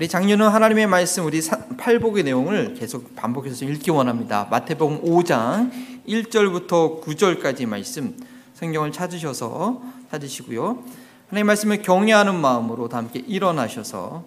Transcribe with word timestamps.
우리 0.00 0.08
작년은 0.08 0.48
하나님의 0.48 0.86
말씀 0.86 1.26
우리 1.26 1.42
팔복의 1.76 2.24
내용을 2.24 2.72
계속 2.72 3.14
반복해서 3.14 3.66
읽기 3.66 3.90
원합니다. 3.90 4.48
마태복음 4.50 5.02
5장 5.02 5.70
1절부터 6.08 7.02
9절까지 7.02 7.66
말씀 7.66 8.16
성경을 8.54 8.92
찾으셔서 8.92 9.82
찾으시고요. 10.10 10.82
하나님 11.28 11.48
말씀을 11.48 11.82
경외하는 11.82 12.34
마음으로 12.34 12.88
다 12.88 12.96
함께 12.96 13.18
일어나셔서 13.18 14.24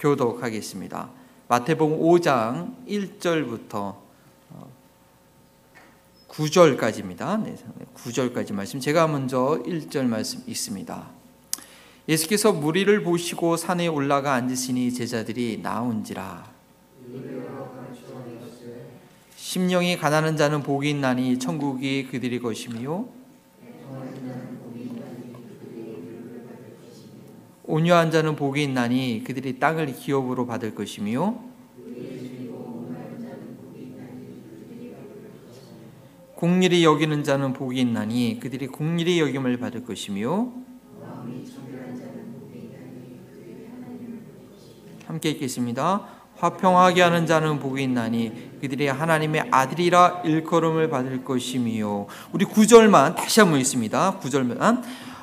교독하겠습니다. 0.00 1.10
마태복음 1.48 2.00
5장 2.00 2.72
1절부터 2.88 3.94
9절까지입니다. 6.28 7.42
네, 7.42 7.56
9절까지 7.94 8.54
말씀 8.54 8.80
제가 8.80 9.06
먼저 9.06 9.62
1절 9.66 10.04
말씀 10.04 10.42
읽습니다. 10.46 11.15
예수께서 12.08 12.52
무리를 12.52 13.02
보시고 13.02 13.56
산에 13.56 13.88
올라가 13.88 14.34
앉으시니 14.34 14.92
제자들이 14.92 15.58
나온지라. 15.62 16.54
심령이 19.34 19.96
가난한 19.96 20.36
자는 20.36 20.62
복이 20.62 20.90
있나니 20.90 21.38
천국이 21.38 22.06
그들의 22.08 22.40
것이며 22.40 23.06
온유한 27.64 28.10
자는 28.12 28.36
복이 28.36 28.62
있나니 28.62 29.22
그들이 29.24 29.58
땅을 29.58 29.94
기업으로 29.94 30.46
받을 30.46 30.74
것이며 30.74 31.40
공일이 36.36 36.84
여기는 36.84 37.24
자는 37.24 37.52
복이 37.54 37.80
있나니 37.80 38.38
그들이 38.40 38.68
공일이 38.68 39.20
여김을 39.20 39.56
받을 39.56 39.84
것이며 39.84 40.52
함께 45.06 45.30
읽겠습니다. 45.30 46.02
화평하게 46.38 47.00
하는 47.00 47.26
자는 47.26 47.60
복이 47.60 47.82
있나니 47.82 48.58
그들이 48.60 48.88
하나님의 48.88 49.48
아들이라 49.50 50.22
일컬음을 50.24 50.90
받을 50.90 51.24
것이며 51.24 52.06
우리 52.32 52.44
구절만 52.44 53.14
다시 53.14 53.40
한번 53.40 53.58
읽습니다. 53.60 54.18
구절만 54.18 54.82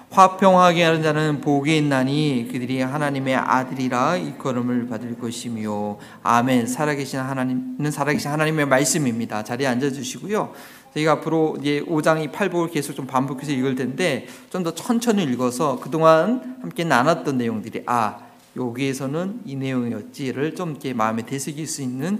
화평하게 0.10 0.84
하는 0.84 1.04
자는 1.04 1.42
복이 1.42 1.76
있나니 1.78 2.48
그들이 2.52 2.82
하나님의 2.82 3.36
아들이라 3.36 4.18
일컬음을 4.18 4.88
받을 4.88 5.20
것이며 5.20 5.98
아멘 6.24 6.68
살아계신 6.68 7.20
하나님은 7.20 7.92
살아계신 7.92 8.32
하나님의 8.32 8.68
말씀입니다. 8.68 9.44
자리에 9.44 9.68
앉아 9.68 9.92
주시고요. 9.92 10.54
저희가 10.94 11.14
앞으로 11.14 11.58
이제 11.60 11.84
5장 11.88 12.24
이 12.24 12.28
8복을 12.30 12.72
계속 12.72 12.94
좀 12.94 13.08
반복해서 13.08 13.52
읽을 13.52 13.76
텐데 13.76 14.28
좀 14.50 14.64
더 14.64 14.74
천천히 14.74 15.24
읽어서 15.24 15.80
그동안 15.80 16.58
함께 16.62 16.84
나눴던 16.84 17.38
내용들이 17.38 17.84
아 17.88 18.33
여기에서는 18.56 19.42
이 19.46 19.56
내용이었지를 19.56 20.56
좀 20.56 20.72
이렇게 20.72 20.94
마음에 20.94 21.26
되새길 21.26 21.68
수 21.68 21.82
있는 21.82 22.20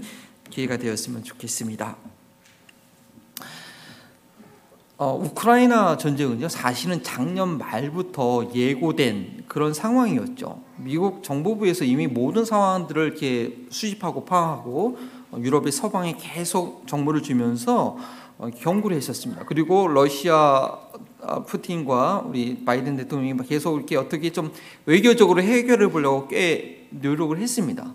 기회가 0.50 0.76
되었으면 0.76 1.24
좋겠습니다. 1.24 1.96
어, 4.96 5.20
우크라이나 5.20 5.96
전쟁은요 5.96 6.48
사실은 6.48 7.02
작년 7.02 7.58
말부터 7.58 8.50
예고된 8.54 9.44
그런 9.48 9.74
상황이었죠. 9.74 10.60
미국 10.76 11.24
정보부에서 11.24 11.84
이미 11.84 12.06
모든 12.06 12.44
상황들을 12.44 13.04
이렇게 13.04 13.56
수집하고 13.70 14.24
파악하고 14.24 14.98
어, 15.32 15.38
유럽의 15.40 15.72
서방에 15.72 16.16
계속 16.18 16.86
정보를 16.86 17.22
주면서 17.22 17.96
어, 18.38 18.48
경고를 18.50 18.96
했었습니다. 18.96 19.44
그리고 19.46 19.88
러시아 19.88 20.34
아, 20.36 20.78
푸틴과 21.46 22.24
우리 22.28 22.64
바이든 22.64 22.96
대통령이 22.96 23.34
계속 23.46 23.76
이렇게 23.76 23.96
어떻게 23.96 24.30
좀 24.30 24.52
외교적으로 24.86 25.42
해결해 25.42 25.90
보려고 25.90 26.28
꽤 26.28 26.88
노력을 26.90 27.36
했습니다. 27.38 27.92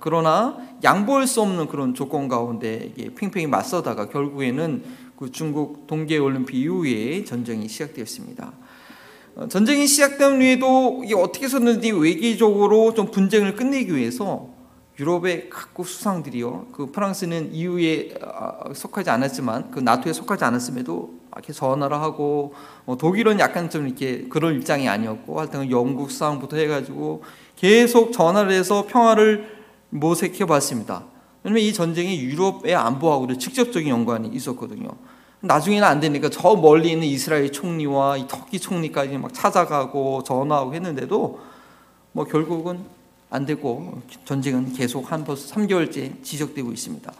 그러나 0.00 0.56
양보할 0.84 1.26
수 1.26 1.40
없는 1.42 1.66
그런 1.66 1.94
조건 1.94 2.28
가운데 2.28 2.92
팽팽히 3.16 3.46
맞서다가 3.46 4.08
결국에는 4.08 4.84
그 5.16 5.30
중국 5.30 5.86
동계 5.86 6.18
올림픽 6.18 6.56
이후에 6.56 7.24
전쟁이 7.24 7.68
시작되었습니다. 7.68 8.52
어, 9.36 9.48
전쟁이 9.48 9.86
시작된 9.86 10.40
후에도 10.40 11.02
이게 11.04 11.14
어떻게 11.14 11.44
해서든지 11.44 11.92
외교적으로 11.92 12.94
좀 12.94 13.10
분쟁을 13.10 13.54
끝내기 13.54 13.94
위해서 13.94 14.48
유럽의 14.98 15.50
각국 15.50 15.86
수상들이요. 15.86 16.68
그 16.72 16.90
프랑스는 16.90 17.54
EU에 17.54 18.14
아, 18.22 18.72
속하지 18.74 19.10
않았지만 19.10 19.70
그 19.70 19.80
나토에 19.80 20.12
속하지 20.12 20.44
않았음에도 20.44 21.19
이렇게 21.32 21.52
전화를 21.52 21.96
하고 21.96 22.54
뭐 22.84 22.96
독일은 22.96 23.38
약간 23.40 23.70
좀 23.70 23.86
이렇게 23.86 24.26
그런 24.28 24.54
입장이 24.56 24.88
아니었고 24.88 25.38
하여튼 25.38 25.70
영국 25.70 26.10
수상부터 26.10 26.56
해가지고 26.56 27.22
계속 27.56 28.12
전화를 28.12 28.52
해서 28.52 28.86
평화를 28.86 29.60
모색해 29.90 30.46
봤습니다. 30.46 31.04
왜냐면 31.42 31.62
이 31.62 31.72
전쟁이 31.72 32.20
유럽의 32.20 32.74
안보하고도 32.74 33.38
직접적인 33.38 33.88
연관이 33.88 34.28
있었거든요. 34.28 34.88
나중에는 35.40 35.86
안 35.86 36.00
되니까 36.00 36.28
저 36.28 36.54
멀리 36.54 36.90
있는 36.90 37.06
이스라엘 37.06 37.50
총리와 37.50 38.18
이 38.18 38.28
터키 38.28 38.58
총리까지 38.60 39.16
막 39.18 39.32
찾아가고 39.32 40.22
전화하고 40.22 40.74
했는데도 40.74 41.40
뭐 42.12 42.24
결국은 42.24 42.84
안 43.30 43.46
되고 43.46 44.02
전쟁은 44.24 44.74
계속 44.74 45.10
한 45.10 45.24
벌써 45.24 45.54
3개월째 45.54 46.22
지속되고 46.22 46.72
있습니다. 46.72 47.12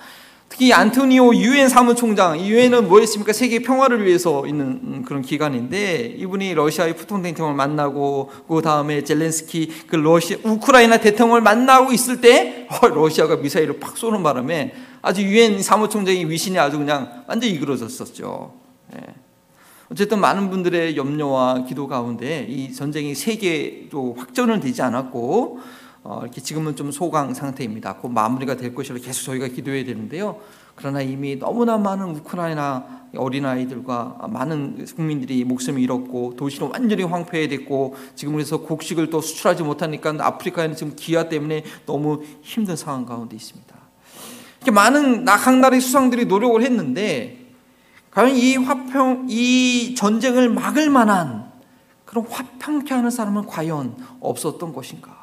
특히 0.51 0.73
안토니오 0.73 1.37
유엔 1.37 1.69
사무총장, 1.69 2.41
유엔은 2.41 2.89
뭐였습니까? 2.89 3.33
세계 3.33 3.61
평화를 3.61 4.05
위해서 4.05 4.45
있는 4.49 5.05
그런 5.05 5.23
기관인데 5.23 6.17
이분이 6.19 6.55
러시아의 6.55 6.97
푸틴 6.97 7.23
대통령을 7.23 7.57
만나고 7.57 8.31
그 8.49 8.61
다음에 8.61 9.05
젤렌스키 9.05 9.85
그 9.87 9.95
러시아 9.95 10.39
우크라이나 10.43 10.99
대통령을 10.99 11.41
만나고 11.41 11.93
있을 11.93 12.21
때 12.21 12.67
어, 12.69 12.89
러시아가 12.89 13.37
미사일을 13.37 13.79
팍 13.79 13.97
쏘는 13.97 14.25
바람에 14.25 14.75
아주 15.03 15.23
유엔 15.23 15.63
사무총장의 15.63 16.29
위신이 16.29 16.59
아주 16.59 16.79
그냥 16.79 17.23
완전히 17.29 17.55
이그러졌었죠. 17.55 18.53
예. 18.97 19.15
어쨌든 19.93 20.21
많은 20.21 20.51
분들의 20.51 20.97
염려와 20.97 21.65
기도 21.65 21.87
가운데 21.87 22.45
이 22.49 22.73
전쟁이 22.73 23.15
세계로 23.15 24.17
확전은 24.19 24.59
되지 24.59 24.83
않았고 24.83 25.61
어, 26.03 26.21
이렇게 26.23 26.41
지금은 26.41 26.77
좀 26.77 26.91
소강 26.91 27.35
상태입니다. 27.35 27.97
곧 27.97 28.09
마무리가 28.09 28.57
될 28.57 28.75
것이라 28.75 28.99
계속 28.99 29.25
저희가 29.25 29.49
기도해야 29.49 29.85
되는데요. 29.85 30.41
그러나 30.75 31.03
이미 31.03 31.37
너무나 31.37 31.77
많은 31.77 32.17
우크라이나 32.17 33.01
어린아이들과 33.15 34.29
많은 34.31 34.87
국민들이 34.97 35.45
목숨을 35.45 35.81
잃었고 35.81 36.37
도시는 36.37 36.71
완전히 36.71 37.03
황폐해됐고 37.03 37.97
지금 38.15 38.35
그래서 38.35 38.59
곡식을 38.59 39.11
또 39.11 39.21
수출하지 39.21 39.63
못하니까 39.63 40.15
아프리카에는 40.19 40.75
지금 40.77 40.95
기아 40.97 41.29
때문에 41.29 41.65
너무 41.85 42.23
힘든 42.41 42.77
상황 42.77 43.05
가운데 43.05 43.37
있습니다. 43.37 43.75
이렇게 44.59 44.71
많은 44.71 45.25
각 45.25 45.59
나라의 45.59 45.81
수상들이 45.81 46.27
노력을 46.27 46.63
했는데 46.63 47.47
과연 48.11 48.35
이 48.35 48.57
화평 48.57 49.27
이 49.29 49.95
전쟁을 49.97 50.49
막을 50.51 50.89
만한 50.89 51.51
그런 52.05 52.27
화평케 52.27 52.95
하는 52.95 53.11
사람은 53.11 53.47
과연 53.47 53.97
없었던 54.21 54.73
것인가? 54.73 55.20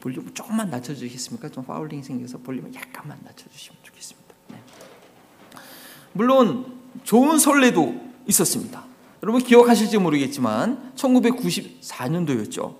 볼륨 0.00 0.32
조금만 0.32 0.70
낮춰주시겠습니까? 0.70 1.50
좀 1.50 1.64
파울링 1.64 2.02
생겨서 2.02 2.38
볼륨을 2.38 2.74
약간만 2.74 3.18
낮춰주시면 3.24 3.78
좋겠습니다. 3.82 4.34
네. 4.48 4.56
물론 6.12 6.78
좋은 7.02 7.38
설레도 7.38 7.94
있었습니다. 8.26 8.84
여러분 9.22 9.42
기억하실지 9.42 9.98
모르겠지만 9.98 10.92
1994년도였죠. 10.96 12.76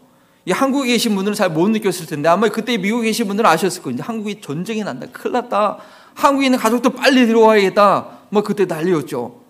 이 0.47 0.53
한국에 0.53 0.93
계신 0.93 1.15
분들은 1.15 1.35
잘 1.35 1.51
못 1.51 1.69
느꼈을 1.69 2.07
텐데 2.07 2.29
아마 2.29 2.49
그때 2.49 2.77
미국에 2.77 3.07
계신 3.07 3.27
분들은 3.27 3.49
아셨을 3.49 3.83
거예요. 3.83 3.99
한국이 4.03 4.41
전쟁이 4.41 4.85
난다. 4.85 5.07
큰일 5.11 5.33
났다. 5.33 5.79
한국에 6.15 6.47
있는 6.47 6.59
가족들 6.59 6.93
빨리 6.93 7.27
들어와야겠다. 7.27 8.19
뭐 8.31 8.43
그때 8.43 8.65
난리였죠. 8.67 9.43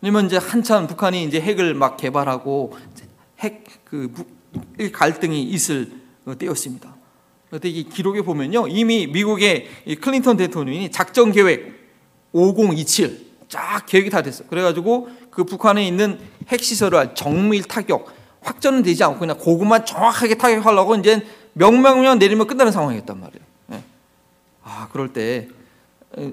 왜냐면 0.00 0.26
이제 0.26 0.36
한참 0.36 0.86
북한이 0.86 1.24
이제 1.24 1.40
핵을 1.40 1.74
막 1.74 1.96
개발하고 1.96 2.76
핵그 3.40 4.12
갈등이 4.92 5.42
있을 5.42 5.92
때였습니다. 6.38 6.96
그때 7.50 7.68
이 7.68 7.84
기록에 7.84 8.22
보면요. 8.22 8.68
이미 8.68 9.06
미국의 9.06 9.66
클린턴 10.00 10.36
대통령이 10.36 10.90
작전 10.90 11.32
계획 11.32 11.78
5027 12.32 13.26
쫙 13.48 13.86
계획이 13.86 14.10
다 14.10 14.22
됐어. 14.22 14.44
그래가지고 14.46 15.08
그 15.30 15.44
북한에 15.44 15.86
있는 15.86 16.18
핵시설을 16.48 17.14
정밀 17.14 17.62
타격, 17.64 18.12
확전은 18.42 18.82
되지 18.82 19.02
않고 19.04 19.20
그냥 19.20 19.38
고구만 19.38 19.86
정확하게 19.86 20.36
타격하려고 20.36 20.96
이제 20.96 21.26
명명령 21.54 22.18
내리면 22.18 22.46
끝나는 22.46 22.70
상황이었단 22.72 23.18
말이에요. 23.18 23.44
예. 23.72 23.82
아, 24.62 24.88
그럴 24.92 25.12
때 25.12 25.48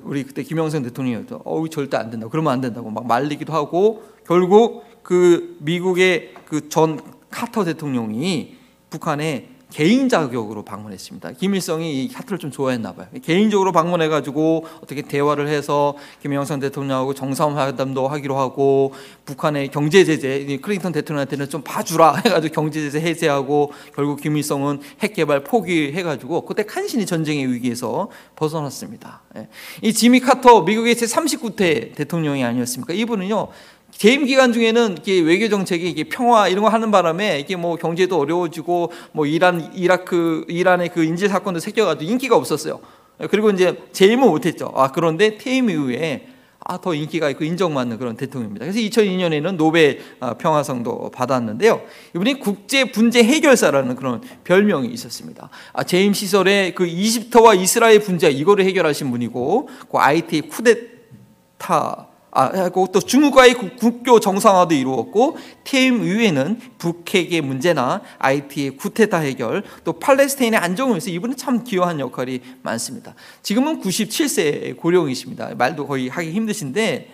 우리 0.03 0.23
그때 0.23 0.43
김영선 0.43 0.83
대통령이었죠. 0.83 1.41
어우 1.45 1.69
절대 1.69 1.97
안 1.97 2.09
된다. 2.09 2.27
그러면 2.29 2.53
안 2.53 2.61
된다고 2.61 2.89
막 2.89 3.07
말리기도 3.07 3.53
하고 3.53 4.03
결국 4.27 4.83
그 5.03 5.57
미국의 5.61 6.33
그 6.45 6.67
전 6.69 6.99
카터 7.29 7.65
대통령이 7.65 8.55
북한에 8.89 9.49
개인 9.75 10.07
자격으로 10.07 10.63
방문했습니다. 10.63 11.33
김일성이 11.33 12.05
이 12.05 12.09
하트를 12.13 12.37
좀 12.37 12.49
좋아했나 12.49 12.93
봐요. 12.93 13.07
개인적으로 13.21 13.73
방문해 13.73 14.07
가지고 14.07 14.65
어떻게 14.81 15.01
대화를 15.01 15.49
해서 15.49 15.97
김영삼 16.21 16.61
대통령하고 16.61 17.13
정상회담도 17.13 18.07
하기로 18.07 18.37
하고 18.37 18.93
북한의 19.25 19.71
경제 19.71 20.05
제재 20.05 20.59
클린턴 20.61 20.93
대통령한테는 20.93 21.49
좀 21.49 21.61
봐주라 21.61 22.15
해 22.23 22.29
가지고 22.29 22.53
경제 22.53 22.79
제재 22.79 23.05
해제하고 23.05 23.73
결국 23.93 24.21
김일성은 24.21 24.79
핵 25.01 25.13
개발 25.13 25.43
포기해 25.43 26.03
가지고 26.03 26.45
그때 26.45 26.63
간신히 26.63 27.05
전쟁의 27.05 27.51
위기에서 27.51 28.09
벗어났습니다. 28.37 29.23
예. 29.35 29.49
이 29.81 29.91
지미 29.91 30.21
카터 30.21 30.61
미국의 30.61 30.95
제 30.95 31.05
39대 31.05 31.93
대통령이 31.95 32.45
아니었습니까? 32.45 32.93
이분은요 32.93 33.49
재임 33.97 34.25
기간 34.25 34.51
중에는 34.51 34.97
이게 34.99 35.21
외교 35.21 35.47
정책이 35.47 35.89
이게 35.89 36.03
평화 36.03 36.47
이런 36.47 36.63
거 36.63 36.69
하는 36.69 36.91
바람에 36.91 37.39
이게 37.39 37.55
뭐 37.55 37.75
경제도 37.75 38.19
어려워지고 38.19 38.91
뭐 39.13 39.25
이란 39.25 39.71
이라크 39.73 40.45
이란의 40.49 40.89
그 40.89 41.03
인질 41.03 41.29
사건도 41.29 41.59
생겨가지고 41.59 42.11
인기가 42.11 42.35
없었어요. 42.35 42.81
그리고 43.29 43.49
이제 43.51 43.81
재임은 43.93 44.27
못했죠. 44.27 44.71
아 44.75 44.91
그런데 44.91 45.37
퇴임 45.37 45.69
이후에 45.69 46.27
아, 46.67 46.79
더 46.81 46.95
인기가 46.95 47.29
있고 47.29 47.43
인정받는 47.43 47.99
그런 47.99 48.17
대통령입니다. 48.17 48.65
그래서 48.65 48.79
2002년에는 48.79 49.55
노벨 49.55 49.99
아, 50.19 50.33
평화상도 50.33 51.11
받았는데요. 51.11 51.83
이분이 52.15 52.39
국제 52.39 52.91
분쟁 52.91 53.25
해결사라는 53.25 53.95
그런 53.95 54.21
별명이 54.43 54.87
있었습니다. 54.87 55.49
아, 55.73 55.83
재임 55.83 56.13
시설에 56.13 56.73
그 56.73 56.87
이집트와 56.87 57.53
이스라엘 57.53 57.99
분쟁 57.99 58.31
이거를 58.31 58.65
해결하신 58.65 59.11
분이고, 59.11 59.69
그 59.91 59.97
IT 59.99 60.41
쿠데타 60.49 62.07
아, 62.37 62.69
또 62.69 62.99
중국과의 62.99 63.53
국교 63.77 64.19
정상화도 64.19 64.75
이루었고 64.75 65.37
퇴임 65.63 66.03
이후에는 66.03 66.59
북핵의 66.77 67.39
문제나 67.39 68.01
IT의 68.19 68.71
구테타 68.71 69.19
해결, 69.19 69.63
또 69.85 69.93
팔레스타인의 69.93 70.59
안정을 70.59 70.95
위해서 70.95 71.09
이분은 71.09 71.37
참 71.37 71.63
기여한 71.63 72.01
역할이 72.01 72.41
많습니다. 72.61 73.15
지금은 73.41 73.79
97세 73.79 74.75
고령이십니다. 74.75 75.55
말도 75.55 75.87
거의 75.87 76.09
하기 76.09 76.31
힘드신데 76.31 77.09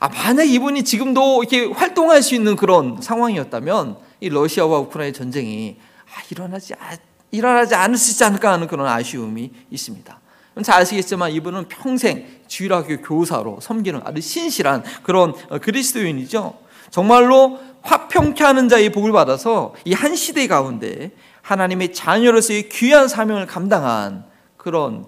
아, 0.00 0.08
만약 0.10 0.44
이분이 0.44 0.84
지금도 0.84 1.44
이렇게 1.44 1.64
활동할 1.72 2.22
수 2.22 2.34
있는 2.34 2.54
그런 2.54 3.00
상황이었다면 3.00 3.96
이 4.20 4.28
러시아와 4.28 4.80
우크라이나 4.80 5.16
전쟁이 5.16 5.78
아, 6.04 6.20
일어나지 6.30 6.74
아, 6.74 6.94
일어나지 7.30 7.74
않을 7.74 7.96
수 7.96 8.10
있지 8.10 8.22
않을까 8.22 8.52
하는 8.52 8.66
그런 8.66 8.86
아쉬움이 8.86 9.50
있습니다. 9.70 10.20
잘 10.62 10.80
아시겠지만 10.80 11.30
이분은 11.32 11.68
평생 11.68 12.26
주일학교 12.46 13.00
교사로 13.00 13.58
섬기는 13.60 14.00
아주 14.04 14.20
신실한 14.20 14.84
그런 15.02 15.34
어, 15.50 15.58
그리스도인이죠. 15.58 16.58
정말로 16.90 17.58
화평케 17.82 18.42
하는 18.44 18.68
자의 18.68 18.90
복을 18.90 19.12
받아서 19.12 19.74
이 19.84 19.92
한 19.94 20.14
시대 20.16 20.46
가운데 20.46 21.12
하나님의 21.42 21.92
자녀로서의 21.94 22.68
귀한 22.68 23.08
사명을 23.08 23.46
감당한 23.46 24.24
그런 24.56 25.06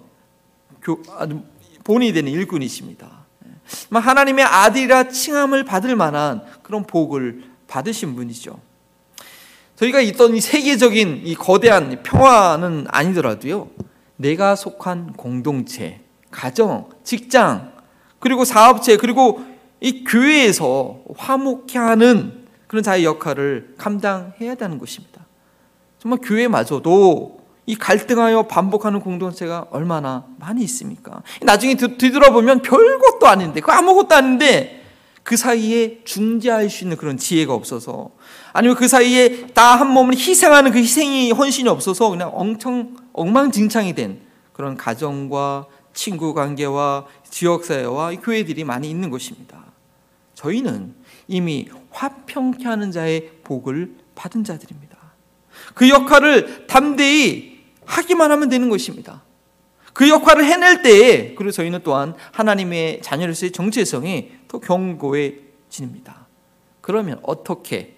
본이 1.85 2.13
되는 2.13 2.33
일꾼이십니다. 2.33 3.09
하나님의 3.91 4.45
아들이라 4.45 5.09
칭함을 5.09 5.65
받을 5.65 5.97
만한 5.97 6.43
그런 6.63 6.85
복을 6.85 7.45
받으신 7.69 8.15
분이죠. 8.17 8.59
저희가 9.77 10.01
있던 10.01 10.35
이 10.37 10.41
세계적인 10.41 11.23
이 11.25 11.35
거대한 11.35 12.03
평화는 12.03 12.87
아니더라도요. 12.89 13.69
내가 14.21 14.55
속한 14.55 15.15
공동체, 15.15 16.01
가정, 16.31 16.91
직장, 17.03 17.73
그리고 18.19 18.45
사업체, 18.45 18.99
그리고 18.99 19.43
이 19.81 20.05
교회에서 20.05 21.01
화목케 21.17 21.79
하는 21.79 22.45
그런 22.67 22.83
자의 22.83 23.05
역할을 23.05 23.75
감당해야 23.79 24.55
되는 24.57 24.79
것입니다. 24.79 25.25
정말 25.99 26.19
교회마저도 26.23 27.41
이 27.65 27.77
갈등하여 27.77 28.43
반복하는 28.43 29.01
공동체가 29.01 29.67
얼마나 29.71 30.27
많이 30.39 30.63
있습니까? 30.65 31.23
나중에 31.41 31.77
뒤돌아보면 31.77 32.61
별것도 32.63 33.27
아닌데, 33.27 33.61
그 33.61 33.73
아무것도 33.73 34.15
아닌데, 34.15 34.83
그 35.23 35.37
사이에 35.37 36.01
중재할 36.05 36.69
수 36.69 36.85
있는 36.85 36.97
그런 36.97 37.17
지혜가 37.17 37.55
없어서, 37.55 38.11
아니면 38.53 38.77
그 38.77 38.87
사이에 38.87 39.47
다 39.49 39.77
한 39.77 39.89
몸을 39.91 40.15
희생하는 40.15 40.73
그 40.73 40.79
희생이 40.79 41.33
헌신이 41.33 41.69
없어서 41.69 42.11
그냥 42.11 42.31
엄청 42.35 42.97
엉망진창이 43.13 43.95
된 43.95 44.21
그런 44.53 44.77
가정과 44.77 45.67
친구 45.93 46.35
관계와 46.35 47.07
지역사회와 47.29 48.13
교회들이 48.17 48.65
많이 48.65 48.89
있는 48.89 49.11
것입니다. 49.11 49.65
저희는 50.35 50.95
이미 51.29 51.69
화평케 51.91 52.65
하는 52.65 52.93
자의 52.93 53.31
복을 53.45 53.97
받은 54.15 54.45
자들입니다. 54.45 54.97
그 55.75 55.89
역할을 55.89 56.67
담대히 56.67 57.61
하기만 57.85 58.31
하면 58.31 58.49
되는 58.49 58.69
것입니다. 58.69 59.23
그 59.93 60.09
역할을 60.09 60.45
해낼 60.45 60.83
때에 60.83 61.35
그리고 61.35 61.51
저희는 61.51 61.81
또한 61.83 62.15
하나님의 62.33 63.03
자녀로서의 63.03 63.53
정체성이 63.53 64.31
더 64.49 64.59
견고해집니다. 64.61 66.27
그러면 66.81 67.19
어떻게 67.23 67.97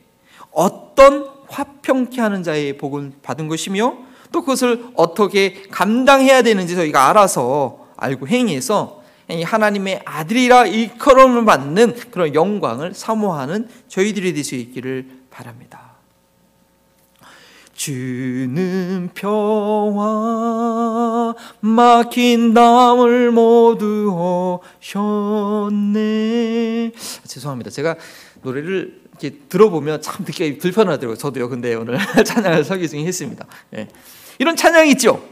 어떤 0.51 1.29
화평케 1.49 2.21
하는 2.21 2.43
자의 2.43 2.79
복을 2.79 3.13
받은 3.23 3.49
것이며 3.49 3.99
또 4.33 4.41
그것을 4.41 4.87
어떻게 4.95 5.63
감당해야 5.71 6.43
되는지 6.43 6.75
저희가 6.75 7.09
알아서 7.11 7.87
알고 7.97 8.27
행위해서 8.29 9.03
하나님의 9.45 10.03
아들이라 10.05 10.67
일컬음을 10.67 11.45
받는 11.45 11.97
그런 12.11 12.35
영광을 12.35 12.93
사모하는 12.95 13.69
저희들이 13.89 14.35
될 14.35 14.43
수 14.45 14.57
있기를 14.57 15.07
바랍니다. 15.31 15.93
주는 17.75 19.11
평화 19.15 20.13
막힌 21.61 22.55
담을 22.55 23.31
모두 23.33 24.61
오셨네. 25.63 26.93
죄송합니다. 27.27 27.71
제가 27.71 27.97
노래를 28.43 29.01
이렇게 29.21 29.37
들어보면 29.49 30.03
참 30.03 30.25
듣기 30.25 30.59
불편하더라고요. 30.59 31.17
저도요. 31.17 31.49
근데 31.49 31.75
오늘 31.75 31.99
찬양을 32.25 32.65
설교 32.65 32.87
중에 32.89 33.05
했습니다. 33.05 33.47
예. 33.77 33.89
이런 34.43 34.57
찬양이 34.57 34.91
있죠. 34.91 35.23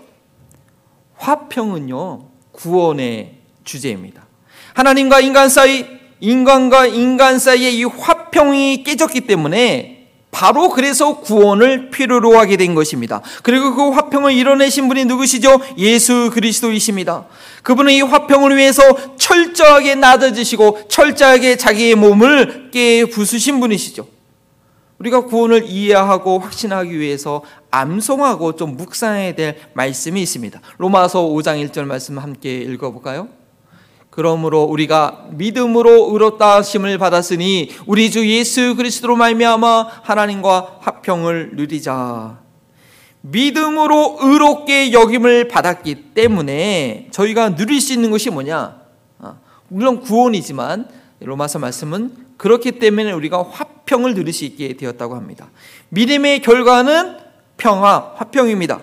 화평은요 1.16 2.28
구원의 2.52 3.38
주제입니다. 3.64 4.24
하나님과 4.74 5.18
인간 5.18 5.48
사이, 5.48 5.84
인간과 6.20 6.86
인간 6.86 7.40
사이의 7.40 7.76
이 7.76 7.82
화평이 7.82 8.84
깨졌기 8.84 9.22
때문에 9.22 10.06
바로 10.30 10.68
그래서 10.68 11.18
구원을 11.18 11.90
필요로 11.90 12.38
하게 12.38 12.56
된 12.56 12.76
것입니다. 12.76 13.20
그리고 13.42 13.74
그 13.74 13.90
화평을 13.90 14.30
이뤄내신 14.30 14.86
분이 14.86 15.06
누구시죠? 15.06 15.60
예수 15.76 16.30
그리스도이십니다. 16.32 17.26
그분은 17.64 17.92
이 17.92 18.02
화평을 18.02 18.56
위해서 18.56 18.80
철저하게 19.16 19.96
나아지시고 19.96 20.82
철저하게 20.86 21.56
자기의 21.56 21.96
몸을 21.96 22.70
깨 22.70 23.06
부수신 23.06 23.58
분이시죠. 23.58 24.06
우리가 25.00 25.22
구원을 25.22 25.64
이해하고 25.66 26.38
확신하기 26.38 26.96
위해서 26.98 27.42
암송하고 27.70 28.56
좀 28.56 28.76
묵상해야 28.76 29.34
될 29.34 29.58
말씀이 29.74 30.20
있습니다. 30.22 30.60
로마서 30.78 31.22
5장 31.22 31.68
1절 31.68 31.84
말씀 31.84 32.18
함께 32.18 32.58
읽어볼까요? 32.58 33.28
그러므로 34.10 34.64
우리가 34.64 35.28
믿음으로 35.30 36.12
의롭다 36.12 36.56
하심을 36.56 36.98
받았으니 36.98 37.70
우리 37.86 38.10
주 38.10 38.28
예수 38.28 38.74
그리스도로 38.76 39.16
말미암아 39.16 39.86
하나님과 40.02 40.78
화평을 40.80 41.52
누리자. 41.54 42.40
믿음으로 43.22 44.18
의롭게 44.20 44.92
여김을 44.92 45.48
받았기 45.48 46.14
때문에 46.14 47.08
저희가 47.12 47.54
누릴 47.54 47.80
수 47.80 47.92
있는 47.92 48.10
것이 48.10 48.30
뭐냐? 48.30 48.80
아, 49.20 49.34
물론 49.68 50.00
구원이지만 50.00 50.88
로마서 51.20 51.58
말씀은 51.58 52.30
그렇기 52.36 52.72
때문에 52.72 53.12
우리가 53.12 53.42
화평을 53.42 54.14
누릴 54.14 54.32
수 54.32 54.44
있게 54.44 54.74
되었다고 54.76 55.14
합니다. 55.14 55.50
믿음의 55.90 56.40
결과는 56.40 57.29
평화, 57.60 58.12
화평입니다. 58.16 58.80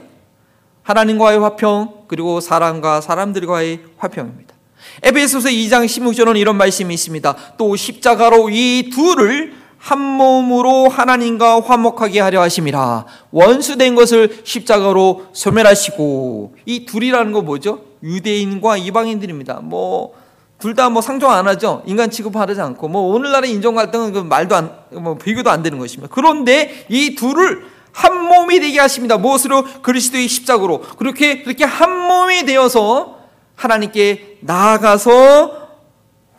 하나님과의 0.84 1.40
화평, 1.40 2.06
그리고 2.08 2.40
사람과 2.40 3.02
사람들과의 3.02 3.80
화평입니다. 3.98 4.54
에베소서 5.02 5.50
2장 5.50 5.86
16절은 5.86 6.38
이런 6.38 6.56
말씀이 6.58 6.94
있습니다. 6.94 7.36
또 7.58 7.76
십자가로 7.76 8.50
이 8.52 8.92
둘을 8.94 9.56
한 9.80 10.00
몸으로 10.00 10.90
하나님과 10.90 11.62
화목하게 11.62 12.20
하려 12.20 12.42
하심이라. 12.42 13.06
원수된 13.32 13.96
것을 13.96 14.42
십자가로 14.44 15.28
소멸하시고 15.34 16.56
이 16.66 16.86
둘이라는 16.86 17.32
거 17.32 17.42
뭐죠? 17.42 17.82
유대인과 18.04 18.78
이방인들입니다. 18.78 19.62
뭐 19.64 20.28
둘 20.60 20.74
다뭐 20.74 21.02
상종 21.02 21.32
안 21.32 21.48
하죠. 21.48 21.84
인간 21.86 22.10
취급하지 22.10 22.60
않고 22.60 22.88
뭐 22.88 23.14
오늘날의 23.14 23.52
인종 23.52 23.76
갈등은 23.76 24.14
그 24.14 24.20
말도 24.20 24.56
안 24.56 24.88
뭐 24.90 25.16
비교도 25.16 25.52
안 25.52 25.62
되는 25.64 25.78
것입니다. 25.78 26.12
그런데 26.14 26.86
이 26.90 27.14
둘을 27.14 27.66
한 27.98 28.26
몸이 28.26 28.60
되게 28.60 28.80
하십니다. 28.80 29.18
무엇으로? 29.18 29.64
그리스도의 29.82 30.28
십자가로. 30.28 30.82
그렇게 30.82 31.42
그렇게 31.42 31.64
한 31.64 32.08
몸이 32.08 32.46
되어서 32.46 33.18
하나님께 33.56 34.38
나아가서 34.42 35.68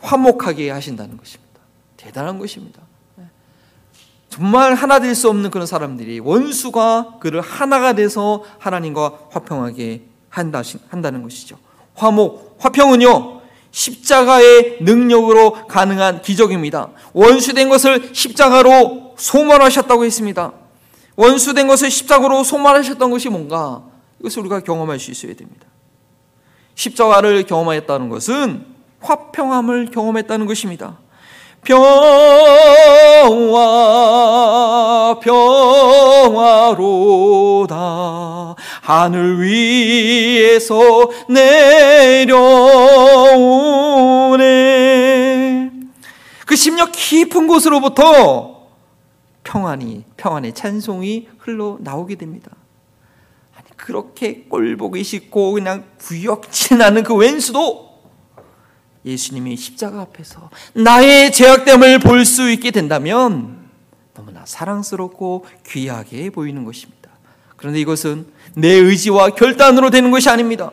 화목하게 0.00 0.70
하신다는 0.70 1.16
것입니다. 1.16 1.60
대단한 1.96 2.38
것입니다. 2.38 2.80
정말 4.28 4.74
하나 4.74 5.00
될 5.00 5.16
수 5.16 5.28
없는 5.28 5.50
그런 5.50 5.66
사람들이 5.66 6.20
원수가 6.20 7.16
그를 7.18 7.40
하나가 7.40 7.92
돼서 7.94 8.44
하나님과 8.60 9.18
화평하게 9.32 10.02
한다, 10.28 10.62
한다는 10.90 11.24
것이죠. 11.24 11.58
화목, 11.96 12.58
화평은요, 12.60 13.40
십자가의 13.72 14.78
능력으로 14.82 15.66
가능한 15.66 16.22
기적입니다. 16.22 16.90
원수된 17.14 17.68
것을 17.68 18.10
십자가로 18.14 19.16
소멸하셨다고 19.18 20.04
했습니다. 20.04 20.52
원수된 21.18 21.66
것을 21.66 21.90
십자가로 21.90 22.44
소멸하셨던 22.44 23.10
것이 23.10 23.28
뭔가? 23.28 23.82
이것을 24.20 24.38
우리가 24.42 24.60
경험할 24.60 25.00
수 25.00 25.10
있어야 25.10 25.34
됩니다. 25.34 25.66
십자가를 26.76 27.42
경험하였다는 27.42 28.08
것은 28.08 28.64
화평함을 29.00 29.90
경험했다는 29.90 30.46
것입니다. 30.46 30.96
평화 31.64 31.98
평화로다 35.20 36.94
하늘 38.80 39.42
위에서 39.42 41.10
내려오네 41.28 42.38
그 46.46 46.54
심력 46.54 46.92
깊은 46.92 47.48
곳으로부터 47.48 48.57
평안이 49.48 50.04
평안의 50.18 50.52
찬송이 50.52 51.28
흘러 51.38 51.78
나오게 51.80 52.16
됩니다. 52.16 52.50
아니 53.56 53.66
그렇게 53.78 54.42
꼴보기 54.42 55.02
싫고 55.02 55.52
그냥 55.52 55.84
구역질나는 55.98 57.02
그 57.02 57.14
왼수도 57.14 57.88
예수님이 59.06 59.56
십자가 59.56 60.02
앞에서 60.02 60.50
나의 60.74 61.32
죄악됨을 61.32 62.00
볼 62.00 62.26
수 62.26 62.50
있게 62.50 62.70
된다면 62.70 63.70
너무나 64.14 64.44
사랑스럽고 64.44 65.46
귀하게 65.66 66.28
보이는 66.28 66.64
것입니다. 66.64 67.08
그런데 67.56 67.80
이것은 67.80 68.26
내 68.54 68.68
의지와 68.68 69.30
결단으로 69.30 69.88
되는 69.88 70.10
것이 70.10 70.28
아닙니다. 70.28 70.72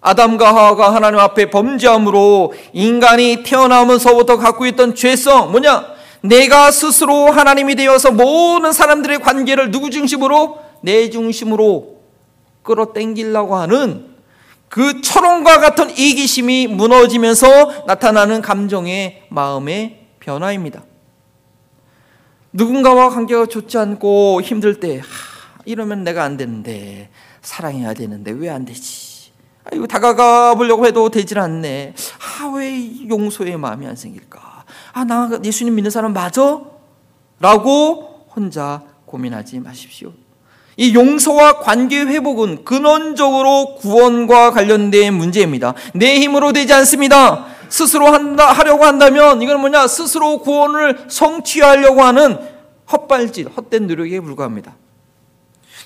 아담과 0.00 0.54
하와가 0.54 0.94
하나님 0.94 1.20
앞에 1.20 1.50
범죄함으로 1.50 2.54
인간이 2.72 3.42
태어나면서부터 3.44 4.38
갖고 4.38 4.64
있던 4.64 4.94
죄성 4.94 5.50
뭐냐? 5.50 5.95
내가 6.28 6.70
스스로 6.70 7.30
하나님이 7.30 7.74
되어서 7.74 8.10
모든 8.10 8.72
사람들의 8.72 9.20
관계를 9.20 9.70
누구 9.70 9.90
중심으로 9.90 10.58
내 10.82 11.10
중심으로 11.10 11.96
끌어당기려고 12.62 13.56
하는 13.56 14.14
그 14.68 15.00
철옹과 15.00 15.60
같은 15.60 15.90
이기심이 15.90 16.66
무너지면서 16.66 17.84
나타나는 17.86 18.42
감정의 18.42 19.22
마음의 19.30 20.06
변화입니다. 20.20 20.82
누군가와 22.52 23.10
관계가 23.10 23.46
좋지 23.46 23.78
않고 23.78 24.40
힘들 24.42 24.80
때 24.80 24.98
하, 24.98 25.04
이러면 25.64 26.04
내가 26.04 26.24
안 26.24 26.36
되는데 26.36 27.10
사랑해야 27.42 27.94
되는데 27.94 28.32
왜 28.32 28.48
안 28.48 28.64
되지? 28.64 29.05
아이고 29.70 29.86
다가가 29.86 30.54
보려고 30.54 30.86
해도 30.86 31.08
되질 31.10 31.38
않네. 31.38 31.94
아 32.40 32.46
왜 32.54 33.08
용서의 33.08 33.56
마음이 33.56 33.86
안 33.86 33.96
생길까? 33.96 34.64
아 34.92 35.04
나 35.04 35.28
예수님 35.44 35.74
믿는 35.74 35.90
사람 35.90 36.12
맞아? 36.12 36.60
라고 37.40 38.26
혼자 38.34 38.82
고민하지 39.06 39.60
마십시오. 39.60 40.12
이 40.76 40.94
용서와 40.94 41.60
관계 41.60 42.00
회복은 42.00 42.64
근원적으로 42.64 43.76
구원과 43.76 44.50
관련된 44.52 45.14
문제입니다. 45.14 45.74
내 45.94 46.20
힘으로 46.20 46.52
되지 46.52 46.72
않습니다. 46.74 47.46
스스로 47.68 48.06
한다, 48.08 48.52
하려고 48.52 48.84
한다면 48.84 49.42
이건 49.42 49.60
뭐냐? 49.60 49.86
스스로 49.86 50.38
구원을 50.38 51.06
성취하려고 51.08 52.02
하는 52.02 52.38
헛발질, 52.92 53.48
헛된 53.48 53.86
노력에 53.86 54.20
불과합니다. 54.20 54.76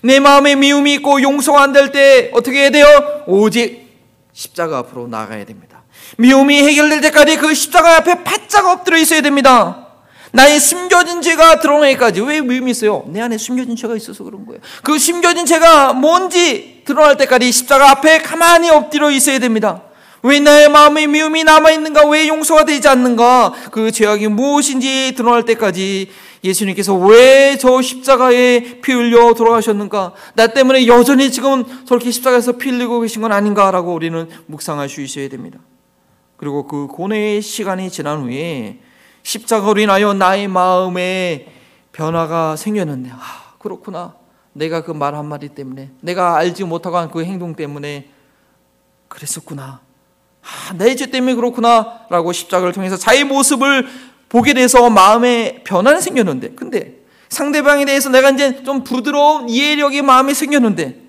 내 0.03 0.19
마음에 0.21 0.55
미움이 0.55 0.95
있고 0.95 1.21
용서가 1.23 1.63
안 1.63 1.73
될 1.73 1.93
때 1.93 2.31
어떻게 2.33 2.63
해야 2.63 2.71
돼요? 2.71 2.87
오직 3.27 3.89
십자가 4.33 4.79
앞으로 4.79 5.07
나가야 5.09 5.45
됩니다. 5.45 5.83
미움이 6.17 6.57
해결될 6.63 7.01
때까지 7.03 7.37
그 7.37 7.55
십자가 7.55 7.97
앞에 7.99 8.23
바짝 8.25 8.67
엎드려 8.67 8.97
있어야 8.99 9.21
됩니다. 9.21 9.87
나의 10.33 10.61
숨겨진 10.61 11.23
죄가 11.23 11.59
드러나기까지 11.61 12.21
왜 12.21 12.41
미움이 12.41 12.71
있어요? 12.71 13.05
내 13.09 13.21
안에 13.21 13.37
숨겨진 13.37 13.75
죄가 13.77 13.97
있어서 13.97 14.23
그런 14.25 14.47
거예요. 14.47 14.61
그 14.83 14.99
숨겨진 14.99 15.45
죄가 15.45 15.93
뭔지 15.93 16.83
드러날 16.87 17.17
때까지 17.17 17.51
십자가 17.51 17.91
앞에 17.91 18.19
가만히 18.23 18.71
엎드려 18.71 19.11
있어야 19.11 19.39
됩니다. 19.41 19.83
왜 20.23 20.39
나의 20.39 20.69
마음에 20.69 21.07
미움이 21.07 21.45
남아 21.45 21.71
있는가? 21.73 22.07
왜 22.07 22.29
용서가 22.29 22.65
되지 22.65 22.87
않는가? 22.89 23.53
그 23.73 23.91
죄악이 23.91 24.29
무엇인지 24.29 25.15
드러날 25.17 25.45
때까지 25.45 26.11
예수님께서 26.43 26.95
왜 26.95 27.57
저 27.61 27.83
십자가에 27.83 28.81
피 28.81 28.93
흘려 28.93 29.35
돌아가셨는가? 29.35 30.15
나 30.35 30.47
때문에 30.47 30.87
여전히 30.87 31.31
지금 31.31 31.65
저렇게 31.85 32.11
십자가에서 32.11 32.53
피 32.53 32.71
흘리고 32.71 33.01
계신 33.01 33.21
건 33.23 33.33
아닌가라고 33.33 33.93
우리는 33.93 34.29
묵상할 34.47 34.89
수 34.89 35.03
있어야 35.03 35.29
됩니다. 35.29 35.59
그리고 36.37 36.67
그 36.67 36.87
고뇌의 36.87 37.43
시간이 37.43 37.91
지난 37.91 38.23
후에 38.23 38.79
십자가로 39.23 39.81
인하여 39.81 40.15
나의 40.15 40.49
마음에 40.49 41.53
변화가 41.93 42.57
생겼는데 42.57 43.11
아 43.13 43.55
그렇구나 43.59 44.15
내가 44.55 44.83
그 44.83 44.93
말 44.93 45.15
한마디 45.15 45.49
때문에 45.51 45.91
내가 46.01 46.37
알지 46.37 46.65
못하고 46.65 46.97
한 46.97 47.11
그 47.11 47.23
행동 47.25 47.55
때문에 47.55 48.09
그랬었구나 49.09 49.81
아, 50.43 50.73
내 50.79 50.95
죄 50.97 51.11
때문에 51.11 51.35
그렇구나 51.35 52.07
라고 52.09 52.33
십자가를 52.33 52.73
통해서 52.73 52.97
자기 52.97 53.25
모습을 53.25 53.87
보게 54.31 54.55
돼서 54.55 54.89
마음에 54.89 55.63
변화는 55.65 56.01
생겼는데 56.01 56.55
근데 56.55 57.01
상대방에 57.29 57.85
대해서 57.85 58.09
내가 58.09 58.31
이제 58.31 58.63
좀 58.63 58.83
부드러운 58.83 59.51
이해력이 59.51 60.01
마음에 60.03 60.33
생겼는데 60.33 61.03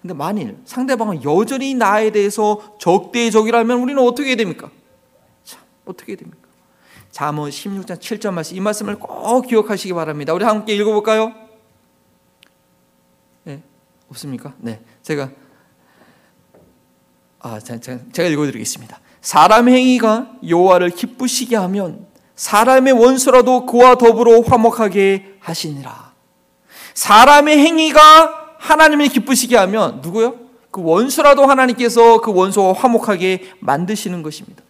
근데 0.00 0.14
만일 0.14 0.56
상대방은 0.64 1.22
여전히 1.22 1.74
나에 1.74 2.10
대해서 2.10 2.76
적대적이라면 2.80 3.78
우리는 3.78 4.02
어떻게 4.02 4.30
해야 4.30 4.36
됩니까? 4.36 4.70
참 5.44 5.60
어떻게 5.84 6.12
해야 6.12 6.16
됩니까? 6.16 6.48
잠언 7.10 7.50
16장 7.50 7.98
7절 7.98 8.32
말씀 8.32 8.56
이 8.56 8.60
말씀을 8.60 8.98
꼭 8.98 9.46
기억하시기 9.46 9.92
바랍니다. 9.92 10.32
우리 10.32 10.44
함께 10.44 10.74
읽어볼까요? 10.74 11.34
네, 13.44 13.62
없습니까? 14.08 14.54
네, 14.58 14.80
제가 15.02 15.30
아, 17.40 17.60
제가, 17.60 17.98
제가 18.12 18.28
읽어드리겠습니다. 18.28 18.98
사람 19.20 19.68
행위가 19.68 20.38
여호와를 20.46 20.90
기쁘시게 20.90 21.56
하면 21.56 22.06
사람의 22.36 22.92
원수라도 22.92 23.66
그와 23.66 23.96
더불어 23.96 24.40
화목하게 24.40 25.36
하시니라. 25.40 26.12
사람의 26.94 27.58
행위가 27.58 28.56
하나님을 28.58 29.08
기쁘시게 29.08 29.56
하면 29.56 30.00
누구요? 30.02 30.36
그 30.70 30.82
원수라도 30.82 31.46
하나님께서 31.46 32.20
그 32.20 32.32
원수와 32.32 32.74
화목하게 32.74 33.52
만드시는 33.60 34.22
것입니다. 34.22 34.62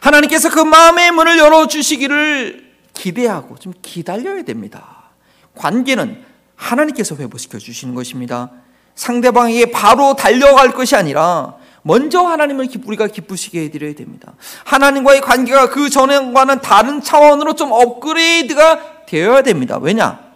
하나님께서 0.00 0.50
그 0.50 0.60
마음의 0.60 1.12
문을 1.12 1.38
열어 1.38 1.66
주시기를 1.66 2.70
기대하고 2.92 3.56
좀 3.58 3.72
기다려야 3.80 4.42
됩니다. 4.42 5.10
관계는 5.54 6.24
하나님께서 6.56 7.16
회복시켜 7.16 7.58
주시는 7.58 7.94
것입니다. 7.94 8.50
상대방에게 8.94 9.70
바로 9.70 10.14
달려갈 10.14 10.72
것이 10.72 10.96
아니라 10.96 11.56
먼저 11.82 12.20
하나님을 12.20 12.68
우리가 12.84 13.06
기쁘시게 13.06 13.64
해드려야 13.64 13.94
됩니다. 13.94 14.34
하나님과의 14.64 15.20
관계가 15.20 15.70
그 15.70 15.88
전과는 15.88 16.60
다른 16.60 17.02
차원으로 17.02 17.54
좀 17.54 17.72
업그레이드가 17.72 19.04
되어야 19.06 19.42
됩니다. 19.42 19.78
왜냐? 19.78 20.30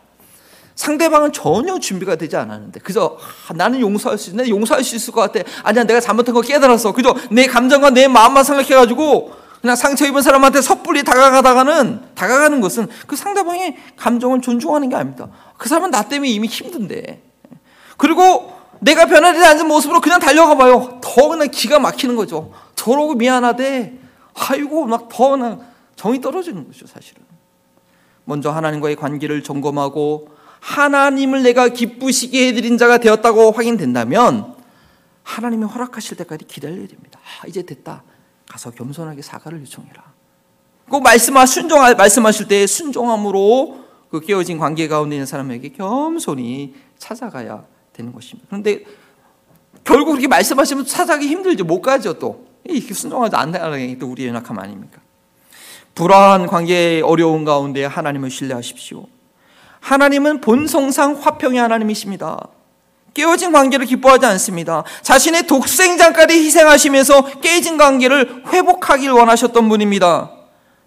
상대방은 0.74 1.32
전혀 1.32 1.78
준비가 1.78 2.16
되지 2.16 2.36
않았는데 2.36 2.80
그저 2.80 3.16
아, 3.48 3.52
나는 3.54 3.80
용서할 3.80 4.18
수 4.18 4.30
있네 4.30 4.48
용서할 4.48 4.82
수 4.82 4.96
있을 4.96 5.12
것 5.12 5.20
같아 5.20 5.48
아니야 5.62 5.84
내가 5.84 6.00
잘못한 6.00 6.34
거 6.34 6.40
깨달았어 6.40 6.92
그저 6.92 7.14
내 7.30 7.46
감정과 7.46 7.90
내 7.90 8.08
마음만 8.08 8.42
생각해가지고 8.42 9.44
그냥 9.64 9.76
상처 9.76 10.04
입은 10.06 10.20
사람한테 10.20 10.60
섣불리 10.60 11.04
다가가다가는 11.04 12.00
다가가는 12.14 12.60
것은 12.60 12.86
그 13.06 13.16
상대방의 13.16 13.76
감정을 13.96 14.42
존중하는 14.42 14.90
게 14.90 14.96
아닙니다. 14.96 15.28
그 15.56 15.70
사람은 15.70 15.90
나 15.90 16.02
때문에 16.02 16.30
이미 16.30 16.48
힘든데. 16.48 17.22
그리고 17.96 18.53
내가 18.84 19.06
변화되지 19.06 19.44
않은 19.46 19.66
모습으로 19.66 20.00
그냥 20.00 20.20
달려가 20.20 20.54
봐요. 20.56 21.00
더 21.02 21.28
그냥 21.28 21.50
기가 21.50 21.78
막히는 21.78 22.16
거죠. 22.16 22.52
저러고 22.74 23.14
미안하대. 23.14 23.94
아이고 24.34 24.86
막 24.86 25.08
더 25.08 25.30
그냥 25.30 25.64
정이 25.96 26.20
떨어지는 26.20 26.66
거죠, 26.66 26.86
사실은. 26.86 27.22
먼저 28.24 28.50
하나님과의 28.50 28.96
관계를 28.96 29.42
점검하고 29.42 30.28
하나님을 30.60 31.42
내가 31.42 31.68
기쁘시게 31.68 32.48
해드린 32.48 32.76
자가 32.78 32.98
되었다고 32.98 33.52
확인된다면 33.52 34.54
하나님이 35.22 35.64
허락하실 35.64 36.16
때까지 36.18 36.44
기다려야 36.46 36.86
됩니다. 36.86 37.20
아, 37.42 37.46
이제 37.46 37.62
됐다. 37.62 38.02
가서 38.48 38.70
겸손하게 38.70 39.22
사과를 39.22 39.60
요청해라. 39.62 40.02
꼭 40.90 41.02
말씀하 41.02 41.46
순종하 41.46 41.94
말씀하실 41.94 42.48
때 42.48 42.66
순종함으로 42.66 43.84
그 44.10 44.20
깨어진 44.20 44.58
관계 44.58 44.88
가운데 44.88 45.16
있는 45.16 45.24
사람에게 45.26 45.70
겸손히 45.70 46.74
찾아가야 46.98 47.64
되는 47.94 48.12
것입니다. 48.12 48.46
그런데 48.50 48.84
결국 49.84 50.12
그렇게 50.12 50.28
말씀하시면 50.28 50.84
찾아가기 50.84 51.26
힘들죠. 51.26 51.64
못 51.64 51.80
가죠 51.80 52.18
또. 52.18 52.46
이렇게 52.64 52.94
순종하지 52.94 53.36
않는 53.36 53.94
게또 53.94 54.06
우리의 54.10 54.28
연약함 54.28 54.58
아닙니까? 54.58 55.00
불화한 55.94 56.46
관계의 56.46 57.02
어려운 57.02 57.44
가운데 57.44 57.84
하나님을 57.84 58.30
신뢰하십시오. 58.30 59.06
하나님은 59.80 60.40
본성상 60.40 61.20
화평의 61.20 61.60
하나님이십니다. 61.60 62.48
깨어진 63.12 63.52
관계를 63.52 63.86
기뻐하지 63.86 64.26
않습니다. 64.26 64.82
자신의 65.02 65.46
독생자까지 65.46 66.34
희생하시면서 66.34 67.40
깨진 67.40 67.76
관계를 67.76 68.44
회복하길 68.48 69.10
원하셨던 69.12 69.68
분입니다. 69.68 70.32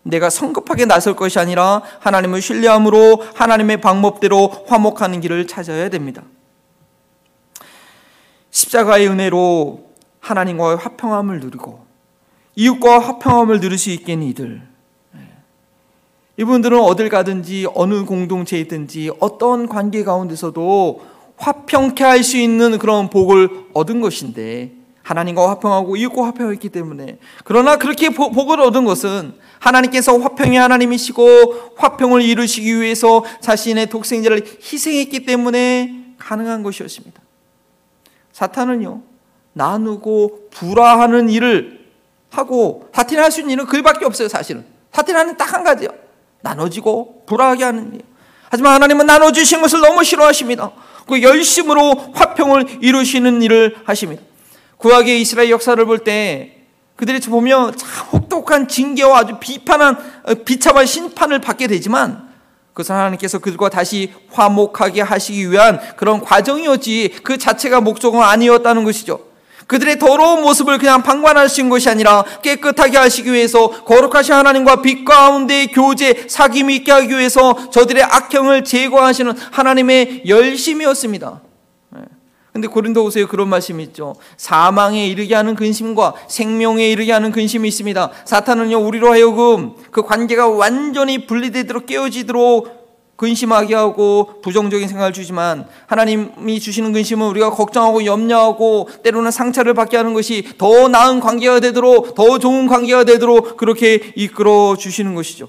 내가 0.04 0.30
성급하게 0.30 0.86
나설 0.86 1.16
것이 1.16 1.40
아니라 1.40 1.82
하나님을 2.00 2.42
신뢰함으로 2.42 3.24
하나님의 3.34 3.82
방법대로 3.82 4.66
화목하는 4.68 5.22
길을 5.22 5.48
찾아야 5.48 5.90
됩니다. 5.90 6.24
십자가의 8.58 9.08
은혜로 9.08 9.86
하나님과의 10.20 10.78
화평함을 10.78 11.40
누리고 11.42 11.86
이웃과 12.56 13.00
화평함을 13.00 13.60
누릴 13.60 13.78
수 13.78 13.92
있겠니들 13.92 14.62
이분들은 16.38 16.80
어딜 16.80 17.10
가든지 17.10 17.68
어느 17.76 18.04
공동체에 18.06 18.60
있든지 18.62 19.12
어떤 19.20 19.68
관계 19.68 20.04
가운데서도 20.04 21.02
화평케 21.38 22.04
할 22.04 22.24
수 22.24 22.38
있는 22.38 22.80
그런 22.80 23.12
복을 23.12 23.66
얻은 23.74 24.02
것인데 24.02 24.72
하나님과 25.04 25.50
화평하고 25.50 25.96
이웃과 25.96 26.26
화평했기 26.26 26.70
때문에 26.70 27.20
그러나 27.44 27.78
그렇게 27.78 28.10
복을 28.10 28.60
얻은 28.60 28.86
것은 28.86 29.34
하나님께서 29.60 30.18
화평의 30.18 30.58
하나님이시고 30.58 31.76
화평을 31.78 32.24
이루시기 32.24 32.82
위해서 32.82 33.24
자신의 33.40 33.90
독생자를 33.90 34.46
희생했기 34.62 35.26
때문에 35.26 36.16
가능한 36.18 36.64
것이었습니다. 36.64 37.27
사탄은요 38.38 39.02
나누고 39.54 40.50
불화하는 40.52 41.28
일을 41.30 41.88
하고 42.30 42.88
사탄이 42.94 43.32
수 43.32 43.40
있는 43.40 43.54
일은 43.54 43.66
그밖에 43.66 44.06
없어요 44.06 44.28
사실은 44.28 44.64
사탄은 44.92 45.38
딱한 45.38 45.64
가지요 45.64 45.90
나눠지고 46.42 47.24
불화하게 47.26 47.64
하는 47.64 47.96
일. 47.96 48.02
하지만 48.50 48.76
하나님은 48.76 49.08
나눠주신 49.08 49.60
것을 49.62 49.82
너무 49.82 50.04
싫어하십니다. 50.04 50.72
그 51.08 51.22
열심으로 51.22 52.14
화평을 52.14 52.78
이루시는 52.82 53.42
일을 53.42 53.78
하십니다. 53.86 54.22
구약의 54.78 55.20
이스라엘 55.20 55.50
역사를 55.50 55.84
볼 55.84 56.04
때 56.04 56.54
그들이 56.96 57.20
보면 57.20 57.76
참 57.76 57.90
혹독한 58.14 58.68
징계와 58.68 59.20
아주 59.20 59.38
비판한 59.40 59.98
어, 60.24 60.34
비참한 60.46 60.86
심판을 60.86 61.42
받게 61.42 61.66
되지만 61.68 62.27
그 62.78 62.84
하나님께서 62.88 63.40
그들과 63.40 63.70
다시 63.70 64.14
화목하게 64.32 65.02
하시기 65.02 65.50
위한 65.50 65.80
그런 65.96 66.22
과정이었지 66.22 67.22
그 67.24 67.40
자체가 67.40 67.82
목적은 67.82 68.22
아니었다는 68.22 68.84
것이죠. 68.84 69.20
그들의 69.66 69.98
더러운 69.98 70.44
모습을 70.44 70.78
그냥 70.78 71.02
방관하신 71.02 71.70
것이 71.70 71.90
아니라 71.90 72.24
깨끗하게 72.44 73.00
하시기 73.00 73.34
위해서 73.34 73.68
거룩하신 73.84 74.36
하나님과 74.36 74.84
빛 74.84 75.04
가운데 75.06 75.66
교제, 75.66 76.28
사귐이 76.28 76.70
있게 76.76 76.92
하기 76.92 77.18
위해서 77.18 77.72
저들의 77.72 78.04
악형을 78.04 78.64
제거하시는 78.64 79.34
하나님의 79.52 80.24
열심이었습니다. 80.28 81.47
네. 82.58 82.62
근데 82.62 82.68
고린도후서에 82.68 83.26
그런 83.26 83.50
말씀이 83.50 83.84
있죠. 83.84 84.16
사망에 84.36 85.08
이르게 85.08 85.36
하는 85.36 85.56
근심과 85.56 86.16
생명에 86.28 86.90
이르게 86.90 87.12
하는 87.12 87.32
근심이 87.32 87.68
있습니다. 87.68 88.12
사탄은요 88.26 88.80
우리로 88.80 89.12
하여금 89.12 89.74
그 89.92 90.02
관계가 90.02 90.48
완전히 90.50 91.28
분리되도록 91.28 91.86
깨어지도록 91.86 92.78
근심하게 93.16 93.74
하고 93.74 94.42
부정적인 94.44 94.88
생각을 94.88 95.14
주지만 95.14 95.68
하나님이 95.88 96.60
주시는 96.60 96.94
근심은 96.94 97.28
우리가 97.28 97.52
걱정하고 97.52 98.06
염려하고 98.06 98.90
때로는 99.04 99.32
상처를 99.32 99.74
받게 99.74 99.98
하는 99.98 100.14
것이 100.14 100.44
더 100.58 100.88
나은 100.88 101.20
관계가 101.20 101.60
되도록 101.60 102.16
더 102.16 102.38
좋은 102.38 102.68
관계가 102.68 103.04
되도록 103.06 103.58
그렇게 103.58 104.14
이끌어 104.16 104.76
주시는 104.78 105.16
것이죠. 105.16 105.48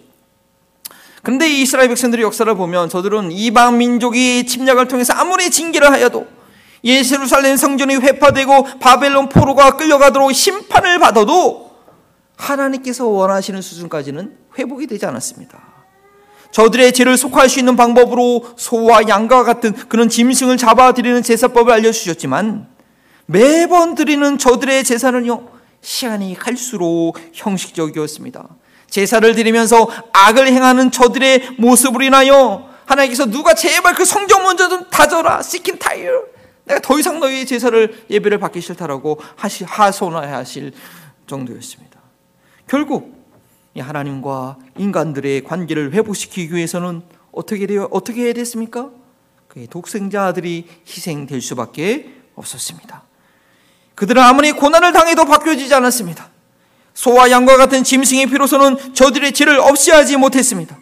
그런데 1.22 1.50
이스라엘 1.50 1.88
백성들의 1.88 2.22
역사를 2.22 2.54
보면 2.54 2.88
저들은 2.88 3.32
이방 3.32 3.76
민족이 3.76 4.46
침략을 4.46 4.88
통해서 4.88 5.12
아무리 5.14 5.50
징계를 5.50 5.90
하여도 5.90 6.37
예루살렘 6.84 7.56
성전이 7.56 7.96
회파되고 7.96 8.78
바벨론 8.78 9.28
포로가 9.28 9.76
끌려가도록 9.76 10.32
심판을 10.32 10.98
받아도 10.98 11.70
하나님께서 12.36 13.06
원하시는 13.06 13.60
수준까지는 13.60 14.36
회복이 14.58 14.86
되지 14.86 15.06
않았습니다. 15.06 15.58
저들의 16.50 16.92
죄를 16.92 17.16
속할 17.16 17.48
수 17.48 17.58
있는 17.58 17.76
방법으로 17.76 18.54
소와 18.56 19.08
양과 19.08 19.44
같은 19.44 19.72
그런 19.72 20.08
짐승을 20.08 20.56
잡아드리는 20.56 21.22
제사법을 21.22 21.72
알려주셨지만 21.72 22.68
매번 23.26 23.94
드리는 23.94 24.38
저들의 24.38 24.84
제사는요 24.84 25.48
시간이 25.82 26.34
갈수록 26.34 27.14
형식적이었습니다. 27.34 28.48
제사를 28.88 29.34
드리면서 29.34 29.88
악을 30.12 30.48
행하는 30.48 30.90
저들의 30.90 31.56
모습을 31.58 32.02
인하여 32.02 32.68
하나님께서 32.86 33.26
누가 33.26 33.52
제발 33.52 33.94
그 33.94 34.04
성경 34.04 34.42
먼저 34.42 34.68
좀 34.68 34.88
다져라 34.88 35.42
시킨 35.42 35.78
타이어 35.78 36.22
내가 36.68 36.80
더 36.80 36.98
이상 36.98 37.18
너희의 37.18 37.46
제사를 37.46 38.04
예배를 38.10 38.38
받기 38.38 38.60
싫다라고 38.60 39.18
하시 39.36 39.64
하소하실 39.64 40.72
정도였습니다. 41.26 41.98
결국 42.66 43.16
하나님과 43.76 44.58
인간들의 44.76 45.44
관계를 45.44 45.92
회복시키기 45.92 46.54
위해서는 46.54 47.02
어떻게 47.32 47.66
되어 47.66 47.88
어떻게 47.90 48.24
해야 48.24 48.32
됐습니까? 48.32 48.90
그의 49.46 49.66
독생자 49.68 50.26
아들이 50.26 50.66
희생될 50.86 51.40
수밖에 51.40 52.12
없었습니다. 52.34 53.02
그들은 53.94 54.22
아무리 54.22 54.52
고난을 54.52 54.92
당해도 54.92 55.24
바뀌어지지 55.24 55.72
않았습니다. 55.74 56.28
소와 56.94 57.30
양과 57.30 57.56
같은 57.56 57.84
짐승의 57.84 58.26
피로서는 58.26 58.94
저들의 58.94 59.32
죄를 59.32 59.60
없이 59.60 59.90
하지 59.90 60.16
못했습니다. 60.16 60.76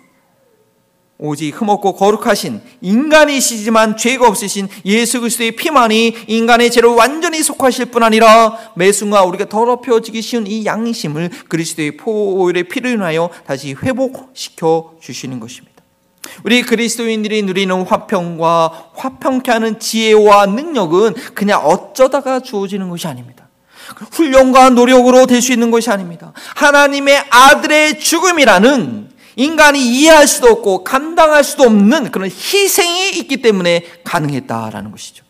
오직 1.19 1.59
흠없고 1.61 1.95
거룩하신 1.95 2.61
인간이시지만 2.83 3.97
죄가 3.97 4.29
없으신 4.29 4.69
예수 4.85 5.21
그리스도의 5.21 5.53
피만이 5.53 6.15
인간의 6.27 6.71
죄를 6.71 6.91
완전히 6.91 7.43
속하실 7.43 7.87
뿐 7.87 8.03
아니라 8.03 8.59
매 8.75 8.93
순간 8.93 9.25
우리가 9.25 9.47
더럽혀지기 9.47 10.21
쉬운 10.21 10.47
이 10.47 10.67
양심을 10.67 11.31
그리스도의 11.49 11.97
포일의 11.97 12.65
피를 12.65 12.93
인하여 12.93 13.31
다시 13.47 13.75
회복시켜 13.75 14.93
주시는 15.01 15.41
것입니다. 15.41 15.77
우리 16.45 16.63
그리스도인들이 16.63 17.43
누리는 17.43 17.83
화평과 17.83 18.91
화평케 18.95 19.51
하는 19.51 19.79
지혜와 19.79 20.47
능력은 20.47 21.15
그냥 21.35 21.65
어쩌다가 21.65 22.41
주어지는 22.41 22.91
것이 22.91 23.07
아닙니다. 23.07 23.49
훈련과 24.13 24.71
노력으로 24.71 25.27
될 25.27 25.41
수 25.41 25.53
있는 25.53 25.71
것이 25.71 25.89
아닙니다. 25.89 26.33
하나님의 26.57 27.25
아들의 27.31 28.01
죽음이라는 28.01 29.16
인간이 29.37 29.87
이해할 29.87 30.27
수도 30.27 30.49
없고 30.49 30.83
감당할 30.83 31.45
수도 31.45 31.65
없는 31.65 32.11
그런 32.11 32.29
희생이 32.29 33.11
있기 33.11 33.43
때문에 33.43 33.85
가능했다라는 34.03 34.91
것이죠. 34.91 35.25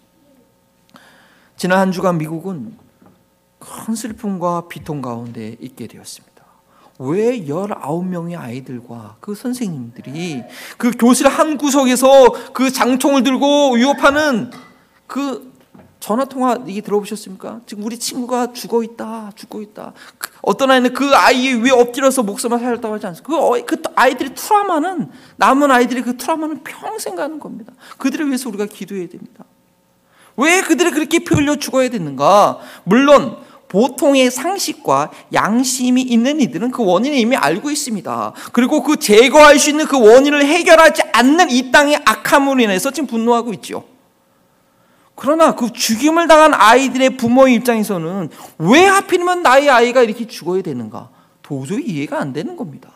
지난 1.56 1.80
한 1.80 1.92
주간 1.92 2.16
미국은 2.18 2.76
큰 3.58 3.94
슬픔과 3.94 4.68
비통 4.68 5.02
가운데 5.02 5.56
있게 5.60 5.88
되었습니다. 5.88 6.36
왜 6.98 7.40
19명의 7.40 8.38
아이들과 8.38 9.16
그 9.20 9.34
선생님들이 9.34 10.42
그 10.78 10.92
교실 10.92 11.28
한 11.28 11.58
구석에서 11.58 12.52
그 12.52 12.70
장총을 12.70 13.22
들고 13.22 13.74
위협하는 13.74 14.50
그 15.06 15.45
전화 16.06 16.24
통화 16.24 16.56
이게 16.68 16.82
들어보셨습니까? 16.82 17.62
지금 17.66 17.82
우리 17.82 17.98
친구가 17.98 18.52
죽어 18.52 18.84
있다, 18.84 19.32
죽고 19.34 19.60
있다. 19.60 19.92
그 20.18 20.30
어떤 20.40 20.70
아이는 20.70 20.94
그 20.94 21.10
아이 21.16 21.52
위에 21.54 21.72
엎드려서 21.72 22.22
목숨을 22.22 22.60
살렸다고 22.60 22.94
하지 22.94 23.08
않습니까? 23.08 23.36
그, 23.36 23.64
그 23.64 23.82
아이들의 23.96 24.36
트라우마는 24.36 25.10
남은 25.34 25.68
아이들의 25.68 26.04
그 26.04 26.16
트라우마는 26.16 26.62
평생 26.62 27.16
가는 27.16 27.40
겁니다. 27.40 27.72
그들을 27.98 28.24
위해서 28.28 28.48
우리가 28.48 28.66
기도해야 28.66 29.08
됩니다. 29.08 29.44
왜 30.36 30.60
그들이 30.60 30.92
그렇게 30.92 31.18
피 31.18 31.34
흘려 31.34 31.56
죽어야 31.56 31.90
되는가? 31.90 32.60
물론 32.84 33.38
보통의 33.66 34.30
상식과 34.30 35.10
양심이 35.32 36.02
있는 36.02 36.40
이들은 36.40 36.70
그 36.70 36.84
원인을 36.84 37.18
이미 37.18 37.34
알고 37.34 37.68
있습니다. 37.68 38.32
그리고 38.52 38.84
그 38.84 38.96
제거할 38.98 39.58
수 39.58 39.70
있는 39.70 39.86
그 39.86 39.98
원인을 39.98 40.44
해결하지 40.44 41.02
않는 41.14 41.50
이 41.50 41.72
땅의 41.72 41.98
악함으로 42.04 42.60
인해서 42.60 42.92
지금 42.92 43.08
분노하고 43.08 43.52
있죠. 43.54 43.95
그러나 45.16 45.54
그 45.54 45.72
죽임을 45.72 46.28
당한 46.28 46.54
아이들의 46.54 47.16
부모의 47.16 47.54
입장에서는 47.54 48.28
왜 48.58 48.84
하필이면 48.84 49.42
나의 49.42 49.70
아이가 49.70 50.02
이렇게 50.02 50.26
죽어야 50.26 50.62
되는가? 50.62 51.08
도저히 51.42 51.84
이해가 51.86 52.20
안 52.20 52.32
되는 52.32 52.56
겁니다. 52.56 52.90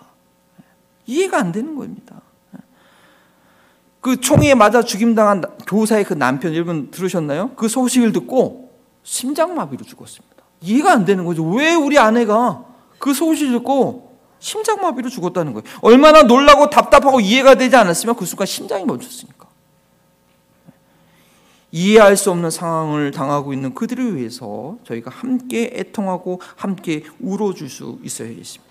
이해가 1.06 1.38
안 1.38 1.50
되는 1.50 1.74
겁니다. 1.74 2.20
그 4.00 4.20
총에 4.20 4.54
맞아 4.54 4.82
죽임당한 4.82 5.42
교사의 5.66 6.04
그 6.04 6.14
남편 6.14 6.54
여러분 6.54 6.90
들으셨나요? 6.90 7.50
그 7.56 7.68
소식을 7.68 8.12
듣고 8.12 8.70
심장마비로 9.02 9.84
죽었습니다. 9.84 10.36
이해가 10.62 10.92
안 10.92 11.04
되는 11.04 11.24
거죠. 11.24 11.42
왜 11.44 11.74
우리 11.74 11.98
아내가 11.98 12.64
그 12.98 13.14
소식을 13.14 13.52
듣고 13.52 14.18
심장마비로 14.38 15.08
죽었다는 15.08 15.54
거예요. 15.54 15.64
얼마나 15.80 16.22
놀라고 16.22 16.68
답답하고 16.70 17.20
이해가 17.20 17.54
되지 17.54 17.76
않았으면 17.76 18.14
그 18.16 18.26
순간 18.26 18.46
심장이 18.46 18.84
멈췄으니까. 18.84 19.49
이해할 21.72 22.16
수 22.16 22.30
없는 22.30 22.50
상황을 22.50 23.10
당하고 23.10 23.52
있는 23.52 23.74
그들을 23.74 24.16
위해서 24.16 24.76
저희가 24.86 25.10
함께 25.10 25.70
애통하고 25.74 26.40
함께 26.56 27.04
울어줄 27.20 27.68
수 27.68 27.98
있어야겠습니다. 28.02 28.70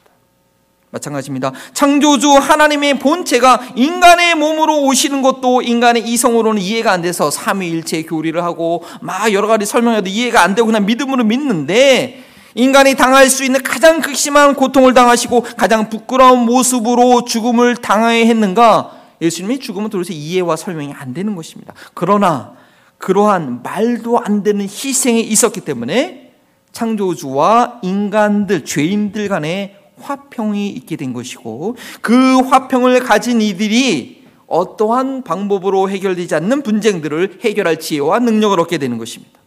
마찬가지입니다. 0.91 1.51
창조주 1.73 2.31
하나님의 2.31 2.99
본체가 2.99 3.61
인간의 3.75 4.35
몸으로 4.35 4.83
오시는 4.85 5.21
것도 5.21 5.61
인간의 5.61 6.07
이성으로는 6.07 6.61
이해가 6.61 6.91
안 6.91 7.01
돼서 7.01 7.29
삼위일체 7.29 8.03
교리를 8.03 8.43
하고 8.43 8.83
막 9.01 9.31
여러 9.31 9.47
가지 9.47 9.65
설명해도 9.65 10.09
이해가 10.09 10.41
안 10.41 10.55
되고 10.55 10.65
그냥 10.65 10.85
믿음으로 10.85 11.23
믿는데 11.23 12.23
인간이 12.55 12.95
당할 12.95 13.29
수 13.29 13.43
있는 13.43 13.61
가장 13.61 14.01
극심한 14.01 14.55
고통을 14.55 14.95
당하시고 14.95 15.41
가장 15.55 15.89
부끄러운 15.89 16.39
모습으로 16.45 17.23
죽음을 17.23 17.77
당해야 17.77 18.25
했는가? 18.25 18.91
예수님이 19.21 19.59
죽음은 19.59 19.89
도대체 19.91 20.13
이해와 20.13 20.55
설명이 20.55 20.93
안 20.93 21.13
되는 21.13 21.35
것입니다. 21.35 21.73
그러나 21.93 22.53
그러한 22.99 23.63
말도 23.63 24.19
안 24.19 24.43
되는 24.43 24.61
희생이 24.61 25.21
있었기 25.21 25.61
때문에 25.61 26.33
창조주와 26.71 27.79
인간들, 27.81 28.63
죄인들 28.63 29.27
간에 29.27 29.75
화평이 30.01 30.69
있게 30.69 30.95
된 30.95 31.13
것이고 31.13 31.75
그 32.01 32.39
화평을 32.41 32.99
가진 33.01 33.41
이들이 33.41 34.23
어떠한 34.47 35.23
방법으로 35.23 35.89
해결되지 35.89 36.35
않는 36.35 36.61
분쟁들을 36.61 37.39
해결할 37.41 37.79
지혜와 37.79 38.19
능력을 38.19 38.59
얻게 38.59 38.77
되는 38.77 38.97
것입니다. 38.97 39.39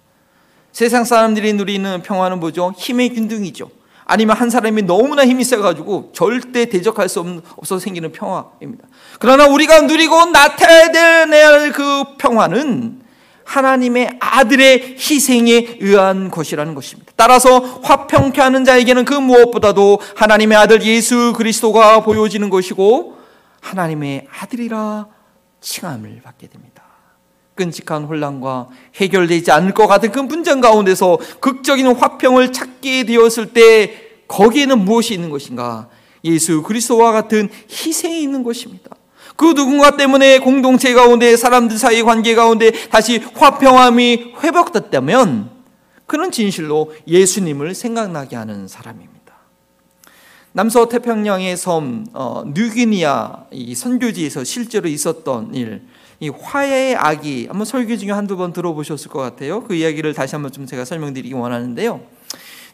세상 0.72 1.04
사람들이 1.04 1.52
누리는 1.52 2.02
평화는 2.02 2.40
뭐죠? 2.40 2.72
힘의 2.76 3.10
균등이죠. 3.10 3.70
아니면 4.04 4.36
한 4.36 4.50
사람이 4.50 4.82
너무나 4.82 5.24
힘이 5.26 5.44
세가지고 5.44 6.10
절대 6.14 6.66
대적할 6.66 7.08
수 7.08 7.20
없어서 7.56 7.78
생기는 7.78 8.12
평화입니다. 8.12 8.84
그러나 9.18 9.46
우리가 9.46 9.82
누리고 9.82 10.26
나타내야 10.26 11.26
될 11.26 11.72
그 11.72 12.16
평화는 12.18 13.02
하나님의 13.52 14.16
아들의 14.18 14.96
희생에 14.98 15.76
의한 15.80 16.30
것이라는 16.30 16.74
것입니다. 16.74 17.12
따라서 17.16 17.58
화평케 17.58 18.40
하는 18.40 18.64
자에게는 18.64 19.04
그 19.04 19.12
무엇보다도 19.12 20.00
하나님의 20.16 20.56
아들 20.56 20.82
예수 20.82 21.34
그리스도가 21.36 22.00
보여지는 22.00 22.48
것이고 22.48 23.18
하나님의 23.60 24.26
아들이라 24.40 25.06
칭함을 25.60 26.22
받게 26.24 26.46
됩니다. 26.46 26.82
끔찍한 27.54 28.04
혼란과 28.04 28.68
해결되지 28.96 29.50
않을 29.50 29.74
것 29.74 29.86
같은 29.86 30.10
그 30.10 30.26
분쟁 30.26 30.62
가운데서 30.62 31.18
극적인 31.40 31.86
화평을 31.88 32.52
찾게 32.52 33.04
되었을 33.04 33.52
때 33.52 34.12
거기에는 34.28 34.78
무엇이 34.78 35.12
있는 35.12 35.28
것인가? 35.28 35.90
예수 36.24 36.62
그리스도와 36.62 37.12
같은 37.12 37.50
희생이 37.70 38.22
있는 38.22 38.42
것입니다. 38.42 38.96
그 39.36 39.54
누군가 39.54 39.96
때문에 39.96 40.38
공동체 40.38 40.92
가운데 40.94 41.36
사람들 41.36 41.78
사이 41.78 42.02
관계 42.02 42.34
가운데 42.34 42.70
다시 42.88 43.18
화평함이 43.18 44.34
회복됐다면 44.42 45.50
그는 46.06 46.30
진실로 46.30 46.92
예수님을 47.06 47.74
생각나게 47.74 48.36
하는 48.36 48.68
사람입니다. 48.68 49.22
남서 50.52 50.86
태평양의 50.86 51.56
섬 51.56 52.06
어, 52.12 52.44
뉴기니아 52.46 53.46
이 53.52 53.74
선교지에서 53.74 54.44
실제로 54.44 54.88
있었던 54.88 55.54
일, 55.54 55.82
이 56.20 56.28
화해의 56.28 56.96
아기 56.96 57.46
한번 57.46 57.64
설교 57.64 57.96
중에 57.96 58.10
한두 58.10 58.36
번 58.36 58.52
들어보셨을 58.52 59.10
것 59.10 59.20
같아요. 59.20 59.64
그 59.64 59.74
이야기를 59.74 60.12
다시 60.12 60.34
한번 60.34 60.52
좀 60.52 60.66
제가 60.66 60.84
설명드리기 60.84 61.34
원하는데요. 61.34 62.02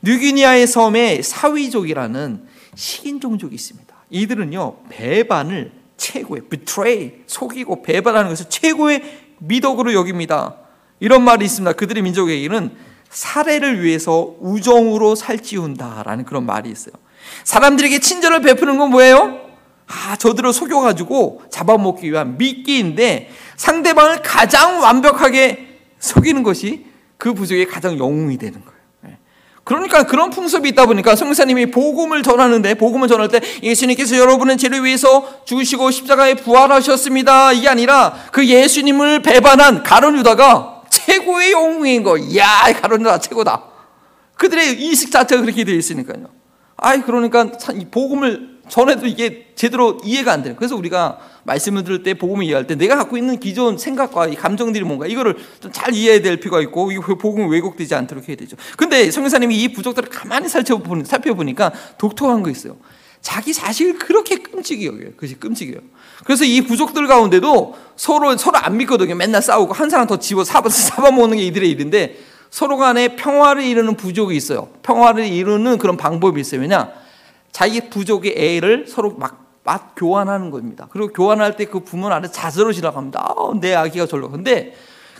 뉴기니아의 0.02 0.66
섬에 0.66 1.22
사위족이라는 1.22 2.42
식인 2.74 3.20
종족이 3.20 3.54
있습니다. 3.54 3.94
이들은요 4.10 4.76
배반을 4.88 5.72
최고의 5.98 6.42
betray 6.48 7.12
속이고 7.26 7.82
배반하는 7.82 8.30
것을 8.30 8.46
최고의 8.48 9.02
미덕으로 9.40 9.92
여깁니다. 9.92 10.54
이런 11.00 11.22
말이 11.22 11.44
있습니다. 11.44 11.74
그들의 11.74 12.02
민족에게는 12.02 12.70
사례를 13.10 13.82
위해서 13.82 14.34
우정으로 14.40 15.14
살찌운다라는 15.14 16.24
그런 16.24 16.46
말이 16.46 16.70
있어요. 16.70 16.94
사람들에게 17.44 17.98
친절을 17.98 18.40
베푸는 18.40 18.78
건 18.78 18.90
뭐예요? 18.90 19.40
아, 19.86 20.16
저들을 20.16 20.52
속여가지고 20.52 21.42
잡아먹기 21.50 22.10
위한 22.10 22.36
미끼인데 22.36 23.30
상대방을 23.56 24.22
가장 24.22 24.80
완벽하게 24.80 25.78
속이는 25.98 26.42
것이 26.42 26.86
그 27.16 27.34
부족의 27.34 27.66
가장 27.66 27.98
영웅이 27.98 28.38
되는 28.38 28.64
거예요. 28.64 28.77
그러니까 29.68 30.04
그런 30.04 30.30
풍습이 30.30 30.70
있다 30.70 30.86
보니까 30.86 31.14
성사님이 31.14 31.70
복음을 31.70 32.22
전하는데 32.22 32.72
복음을 32.76 33.06
전할 33.06 33.28
때 33.28 33.38
예수님께서 33.62 34.16
여러분의 34.16 34.56
죄를 34.56 34.82
위해서 34.82 35.44
죽으시고 35.44 35.90
십자가에 35.90 36.36
부활하셨습니다. 36.36 37.52
이게 37.52 37.68
아니라 37.68 38.14
그 38.32 38.46
예수님을 38.46 39.20
배반한 39.20 39.82
가론 39.82 40.16
유다가 40.16 40.84
최고의 40.88 41.52
영웅인 41.52 42.02
거. 42.02 42.16
야, 42.38 42.72
가론 42.80 43.02
유다 43.02 43.18
최고다. 43.18 43.62
그들의 44.36 44.80
이식 44.82 45.10
자체가 45.10 45.42
그렇게 45.42 45.64
되어 45.64 45.74
있으니까요. 45.74 46.28
아이 46.78 47.02
그러니까 47.02 47.50
이 47.74 47.84
복음을 47.90 48.57
전에도 48.68 49.06
이게 49.06 49.46
제대로 49.54 49.98
이해가 50.04 50.32
안 50.32 50.42
돼요. 50.42 50.54
그래서 50.56 50.76
우리가 50.76 51.18
말씀을 51.44 51.84
들을 51.84 52.02
때 52.02 52.14
복음을 52.14 52.44
이해할 52.44 52.66
때 52.66 52.74
내가 52.74 52.96
갖고 52.96 53.16
있는 53.16 53.40
기존 53.40 53.78
생각과 53.78 54.28
이 54.28 54.34
감정들이 54.34 54.84
뭔가 54.84 55.06
이거를 55.06 55.36
좀 55.60 55.72
잘 55.78 55.94
이해해야 55.94 56.20
될 56.20 56.40
필요가 56.40 56.60
있고 56.62 56.90
이 56.90 56.96
복음이 56.98 57.48
왜곡되지 57.50 57.94
않도록 57.94 58.28
해야 58.28 58.36
되죠. 58.36 58.56
근데 58.76 59.10
성교사님이 59.10 59.56
이 59.62 59.72
부족들을 59.72 60.08
가만히 60.08 60.48
살펴보니, 60.48 61.04
살펴보니까 61.04 61.72
독특한 61.98 62.42
거 62.42 62.50
있어요. 62.50 62.76
자기 63.20 63.52
자식을 63.52 63.98
그렇게 63.98 64.36
끔찍이 64.36 64.86
여겨요. 64.86 65.10
그것이 65.12 65.34
끔찍해요. 65.34 65.78
그래서 66.24 66.44
이 66.44 66.62
부족들 66.62 67.06
가운데도 67.06 67.76
서로 67.96 68.36
서로 68.36 68.58
안 68.58 68.76
믿거든요. 68.76 69.14
맨날 69.14 69.42
싸우고 69.42 69.72
한 69.72 69.90
사람 69.90 70.06
더 70.06 70.18
집어 70.18 70.44
사바 70.44 70.68
사먹는 70.68 71.36
게 71.38 71.44
이들의 71.44 71.70
일인데 71.70 72.18
서로 72.50 72.76
간에 72.76 73.16
평화를 73.16 73.62
이루는 73.62 73.96
부족이 73.96 74.36
있어요. 74.36 74.68
평화를 74.82 75.26
이루는 75.26 75.78
그런 75.78 75.96
방법이 75.96 76.40
있어요. 76.40 76.60
왜냐? 76.60 76.90
자기 77.52 77.88
부족의 77.88 78.34
애를 78.36 78.86
서로 78.86 79.14
막, 79.16 79.60
막 79.64 79.94
교환하는 79.96 80.50
겁니다. 80.50 80.88
그리고 80.90 81.12
교환할 81.12 81.56
때 81.56 81.64
그 81.66 81.80
부모는 81.80 82.16
아래 82.16 82.30
자서로 82.30 82.72
지나갑니다. 82.72 83.20
아, 83.20 83.52
내 83.60 83.74
아기가 83.74 84.06
절로. 84.06 84.30
근데 84.30 84.74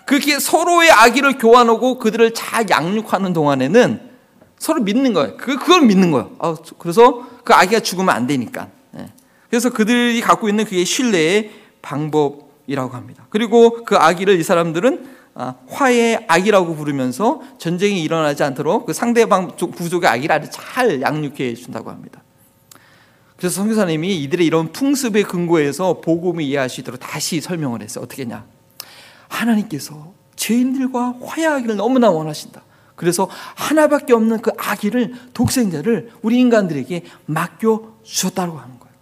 그렇게 0.07 0.39
서로의 0.39 0.91
아기를 0.91 1.39
교환하고 1.39 1.99
그들을 1.99 2.33
잘 2.35 2.69
양육하는 2.71 3.33
동안에는 3.33 4.09
서로 4.59 4.81
믿는 4.83 5.13
거예요. 5.13 5.37
그, 5.37 5.57
그걸 5.59 5.83
믿는 5.83 6.11
거예요. 6.11 6.31
아, 6.39 6.57
그래서 6.79 7.27
그 7.45 7.53
아기가 7.53 7.81
죽으면 7.81 8.15
안 8.15 8.27
되니까. 8.27 8.69
예. 8.99 9.13
그래서 9.51 9.71
그들이 9.71 10.21
갖고 10.21 10.49
있는 10.49 10.65
그게 10.65 10.85
신뢰의 10.85 11.51
방법이라고 11.83 12.95
합니다. 12.95 13.27
그리고 13.31 13.85
그 13.85 13.97
아기를 13.97 14.39
이 14.39 14.43
사람들은 14.43 15.05
아, 15.05 15.18
화해의 15.69 16.25
악이라고 16.27 16.75
부르면서 16.75 17.41
전쟁이 17.59 18.03
일어나지 18.03 18.43
않도록 18.43 18.87
그 18.87 18.93
상대방 18.93 19.57
부족의 19.57 20.09
아주 20.09 20.49
잘 20.51 21.01
양육해 21.01 21.55
준다고 21.55 21.91
합니다. 21.91 22.23
그래서 23.37 23.55
성교사님이 23.55 24.21
이들의 24.25 24.45
이런 24.45 24.73
풍습의 24.73 25.23
근거에서 25.23 26.01
복음을 26.01 26.43
이해할 26.43 26.69
수 26.69 26.81
있도록 26.81 26.99
다시 26.99 27.41
설명을 27.41 27.83
했어요. 27.83 28.03
어떻게 28.05 28.25
냐 28.25 28.45
하나님께서 29.29 30.13
죄인들과 30.35 31.15
화해하기를 31.23 31.77
너무나 31.77 32.11
원하신다. 32.11 32.63
그래서 32.97 33.29
하나밖에 33.55 34.13
없는 34.13 34.43
그 34.43 34.51
아기를 34.59 35.15
독생자를 35.35 36.11
우리 36.23 36.41
인간들에게 36.41 37.05
맡겨 37.27 37.99
주셨다고 38.03 38.59
하는 38.59 38.81
거예요. 38.81 38.95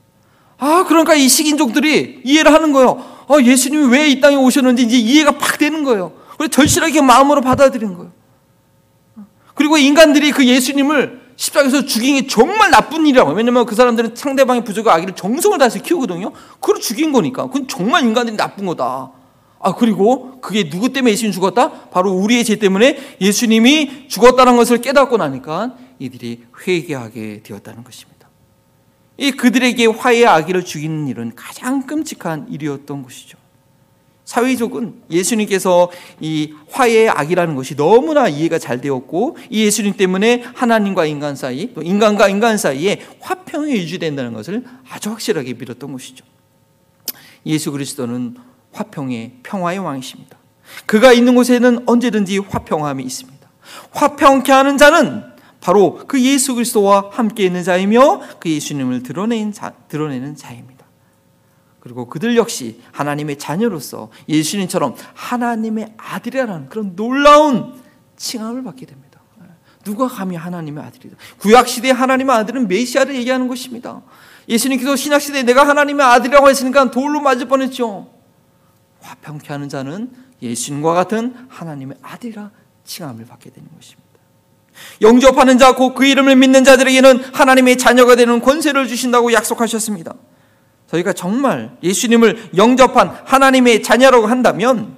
아, 0.59 0.85
그러니까 0.87 1.15
이 1.15 1.29
식인종들이 1.29 2.21
이해를 2.25 2.53
하는 2.53 2.73
거예요. 2.73 3.03
아, 3.29 3.41
예수님이 3.43 3.87
왜 3.87 4.09
이 4.11 4.21
땅에 4.21 4.37
오셨는지 4.37 4.83
이제 4.83 4.99
이해가 4.99 5.39
팍 5.39 5.57
되는 5.59 5.83
거예요. 5.83 6.13
그리고 6.37 6.51
절실하게 6.51 7.01
마음으로 7.01 7.41
받아들인 7.41 7.95
거예요. 7.95 8.13
그리고 9.55 9.79
인간들이 9.79 10.33
그 10.33 10.47
예수님을 10.47 11.27
십자가에서 11.37 11.85
죽인 11.85 12.17
게 12.21 12.27
정말 12.27 12.71
나쁜 12.71 13.07
일이라고. 13.07 13.33
왜냐면 13.33 13.67
그 13.67 13.75
사람들은 13.75 14.15
상대방의 14.15 14.65
부족과 14.65 14.95
아기를 14.95 15.15
정성을 15.15 15.57
다해서 15.59 15.81
키우거든요. 15.81 16.33
그걸 16.61 16.81
죽인 16.81 17.13
거니까. 17.13 17.47
그건 17.47 17.69
정말 17.69 18.05
인간들이 18.05 18.37
나쁜 18.37 18.67
거다. 18.67 19.11
아, 19.59 19.75
그리고 19.75 20.41
그게 20.41 20.69
누구 20.69 20.93
때문에 20.93 21.13
예수님 21.13 21.33
죽었다? 21.33 21.89
바로 21.89 22.13
우리의 22.13 22.45
죄 22.45 22.57
때문에 22.57 22.99
예수님이 23.21 24.09
죽었다는 24.09 24.57
것을 24.57 24.81
깨닫고 24.81 25.17
나니까 25.17 25.75
이들이 25.99 26.45
회개하게 26.67 27.43
되었다는 27.43 27.83
것입니다. 27.83 28.29
이 29.17 29.33
그들에게 29.33 29.87
화해의 29.87 30.27
아기를 30.27 30.65
죽이는 30.65 31.09
일은 31.09 31.33
가장 31.35 31.87
끔찍한 31.87 32.49
일이었던 32.51 33.03
것이죠. 33.03 33.39
사회적은 34.27 35.03
예수님께서 35.09 35.91
이 36.21 36.53
화해의 36.71 37.09
악이라는 37.09 37.55
것이 37.55 37.77
너무나 37.77 38.29
이해가 38.29 38.59
잘 38.59 38.81
되었고 38.81 39.39
이 39.51 39.65
예수님 39.65 39.97
때문에 39.97 40.45
하나님과 40.55 41.07
인간 41.07 41.37
사이 41.37 41.73
또 41.73 41.81
인간과 41.81 42.29
인간 42.29 42.59
사이에 42.59 43.03
화평이 43.21 43.73
유지된다는 43.73 44.33
것을 44.35 44.65
아주 44.91 45.11
확실하게 45.11 45.55
믿었던 45.55 45.93
것이죠. 45.93 46.25
예수 47.47 47.71
그리스도는 47.71 48.35
화평의 48.73 49.39
평화의 49.45 49.79
왕이십니다. 49.79 50.37
그가 50.87 51.13
있는 51.13 51.37
곳에는 51.37 51.85
언제든지 51.87 52.39
화평함이 52.39 53.05
있습니다. 53.05 53.49
화평케 53.93 54.51
하는 54.51 54.77
자는 54.77 55.23
바로 55.61 56.01
그 56.07 56.21
예수 56.21 56.55
그리스도와 56.57 57.11
함께 57.13 57.45
있는 57.45 57.63
자이며 57.63 58.23
그 58.41 58.51
예수님을 58.51 59.05
드러내는, 59.05 59.53
자, 59.53 59.73
드러내는 59.89 60.35
자입니다. 60.37 60.76
그리고 61.87 62.09
그들 62.09 62.37
역시 62.37 62.81
하나님의 62.91 63.39
자녀로서 63.39 64.11
예수님처럼 64.29 64.97
하나님의 65.15 65.95
아들이라는 65.97 66.69
그런 66.69 66.97
놀라운 66.97 67.81
칭함을 68.17 68.65
받게 68.65 68.87
됩니다. 68.87 69.21
누가 69.85 70.09
감히 70.09 70.35
하나님의 70.35 70.83
아들이다. 70.83 71.17
구약 71.39 71.69
시대 71.69 71.93
하나님의 71.93 72.35
아들은 72.35 72.67
메시아를 72.67 73.15
얘기하는 73.15 73.47
것입니다. 73.47 74.03
예수님께서 74.49 74.97
신약 74.97 75.23
시대에 75.23 75.45
내가 75.45 75.65
하나님의 75.69 76.05
아들이라고 76.05 76.51
했으니까 76.51 76.91
돌로 76.91 77.21
맞을 77.21 77.47
뻔했죠. 77.47 78.13
화평케 79.01 79.47
하는 79.53 79.69
자는 79.69 80.11
예수님과 80.43 80.93
같은 80.93 81.37
하나님의 81.49 81.99
아들이라 82.03 82.51
칭함을 82.85 83.27
받게 83.27 83.51
되는 83.51 83.69
것입니다. 83.77 84.11
영접하는 85.03 85.57
자, 85.57 85.77
곧 85.77 85.95
그 85.95 86.05
이름을 86.05 86.35
믿는 86.35 86.65
자들에게는 86.65 87.33
하나님의 87.33 87.79
자녀가 87.79 88.17
되는 88.17 88.41
권세를 88.41 88.89
주신다고 88.89 89.33
약속하셨습니다. 89.33 90.17
저희가 90.91 91.13
정말 91.13 91.77
예수님을 91.83 92.51
영접한 92.57 93.09
하나님의 93.25 93.83
자녀라고 93.83 94.27
한다면 94.27 94.97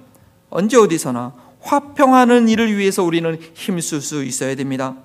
언제 0.50 0.76
어디서나 0.76 1.34
화평하는 1.60 2.48
일을 2.48 2.76
위해서 2.76 3.02
우리는 3.02 3.38
힘쓸 3.54 4.00
수 4.00 4.24
있어야 4.24 4.54
됩니다. 4.54 4.96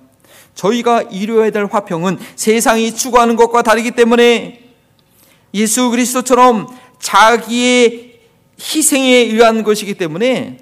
저희가 0.54 1.02
이루어야 1.02 1.50
될 1.50 1.66
화평은 1.66 2.18
세상이 2.36 2.94
추구하는 2.94 3.36
것과 3.36 3.62
다르기 3.62 3.90
때문에 3.90 4.62
예수 5.52 5.90
그리스도처럼 5.90 6.66
자기의 6.98 8.20
희생에 8.58 9.04
의한 9.04 9.62
것이기 9.62 9.94
때문에 9.94 10.58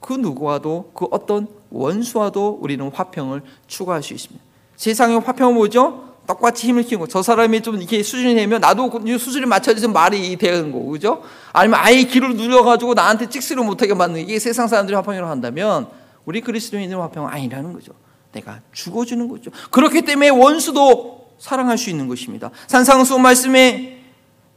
그 0.00 0.14
누구와도 0.14 0.92
그 0.94 1.06
어떤 1.10 1.48
원수와도 1.70 2.58
우리는 2.60 2.90
화평을 2.90 3.42
추구할 3.66 4.02
수 4.02 4.14
있습니다. 4.14 4.42
세상의 4.76 5.20
화평은 5.20 5.54
뭐죠? 5.54 6.07
똑같이 6.28 6.68
힘을 6.68 6.82
키우고 6.82 7.06
저 7.06 7.22
사람이 7.22 7.62
좀 7.62 7.78
이렇게 7.78 8.02
수준이 8.02 8.34
되면 8.34 8.60
나도 8.60 8.90
그 8.90 9.18
수준에 9.18 9.46
맞춰져서 9.46 9.88
말이 9.88 10.36
되는 10.36 10.70
거고 10.70 10.90
그죠? 10.90 11.22
아니면 11.54 11.80
아예 11.82 12.02
길을 12.02 12.36
눌려가지고 12.36 12.92
나한테 12.92 13.30
찍스를 13.30 13.64
못하게 13.64 13.94
만드는 13.94 14.28
이게 14.28 14.38
세상 14.38 14.68
사람들이 14.68 14.94
화평이라고 14.94 15.30
한다면 15.30 15.88
우리 16.26 16.42
그리스도인의 16.42 16.94
화평은 16.94 17.30
아니라는 17.30 17.72
거죠. 17.72 17.92
내가 18.32 18.60
죽어주는 18.72 19.26
거죠. 19.26 19.50
그렇기 19.70 20.02
때문에 20.02 20.28
원수도 20.28 21.30
사랑할 21.38 21.78
수 21.78 21.88
있는 21.88 22.08
것입니다. 22.08 22.50
산상수 22.66 23.18
말씀에 23.18 24.02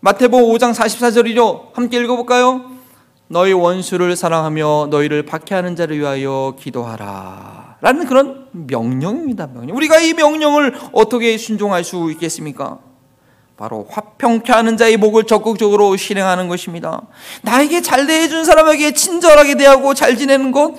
마태복음 0.02 0.54
5장 0.54 0.74
44절이죠. 0.74 1.74
함께 1.74 2.02
읽어볼까요? 2.04 2.70
너희 3.30 3.54
원수를 3.54 4.18
사랑하며 4.18 4.88
너희를 4.90 5.24
박해하는 5.24 5.78
자를 5.78 5.98
위하여 5.98 6.54
기도하라. 6.60 7.71
라는 7.82 8.06
그런 8.06 8.48
명령입니다. 8.52 9.48
명령. 9.48 9.76
우리가 9.76 9.98
이 10.00 10.14
명령을 10.14 10.76
어떻게 10.94 11.38
순종할 11.38 11.84
수 11.84 12.10
있겠습니까? 12.12 12.80
바로 13.58 13.86
화평케 13.90 14.52
하는 14.54 14.78
자의 14.78 14.98
목을 14.98 15.26
적극적으로 15.26 15.96
실행하는 15.98 16.48
것입니다. 16.48 17.02
나에게 17.44 17.82
잘 17.82 18.08
대해준 18.08 18.46
사람에게 18.46 18.94
친절하게 18.94 19.56
대하고 19.56 19.94
잘 19.94 20.16
지내는 20.18 20.52
것, 20.52 20.76